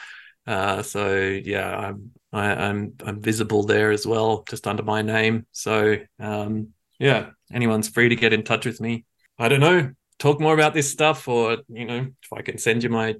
[0.48, 5.02] Uh, so yeah, I'm I, am I'm, I'm visible there as well, just under my
[5.02, 5.46] name.
[5.52, 6.70] So um,
[7.00, 9.06] yeah, anyone's free to get in touch with me.
[9.38, 12.84] I don't know, talk more about this stuff, or you know, if I can send
[12.84, 13.16] you my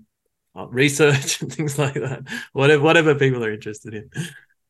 [0.56, 2.24] uh, research and things like that.
[2.54, 4.10] Whatever whatever people are interested in.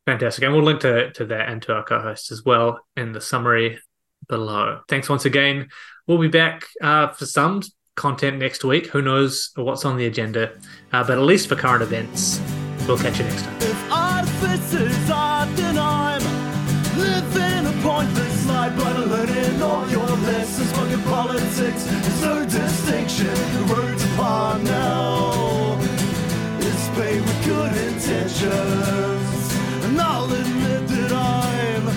[0.05, 3.21] Fantastic, and we'll link to to that and to our co-hosts as well in the
[3.21, 3.79] summary
[4.27, 4.81] below.
[4.89, 5.69] Thanks once again.
[6.07, 7.61] We'll be back uh, for some
[7.95, 8.87] content next week.
[8.87, 10.53] Who knows what's on the agenda?
[10.91, 12.41] Uh, but at least for current events,
[12.87, 13.72] we'll catch you next time.
[14.43, 15.47] Artifices are
[15.77, 16.21] I'm
[16.97, 18.75] living a pointless life.
[18.75, 20.71] but learning all your lessons.
[20.93, 23.33] In politics, there's no distinction.
[23.55, 25.79] The road's upon now.
[26.59, 29.37] It's paved with good intentions.
[29.85, 31.87] And I'll admit that I'm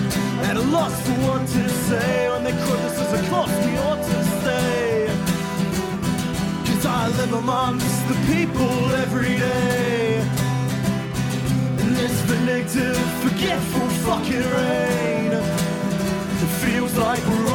[0.47, 5.07] at a loss for what to say when as a cost we ought to stay.
[6.67, 9.86] Cause I live amongst the people every day.
[12.27, 15.31] This forgetful fucking rain.
[15.31, 17.53] It feels like we're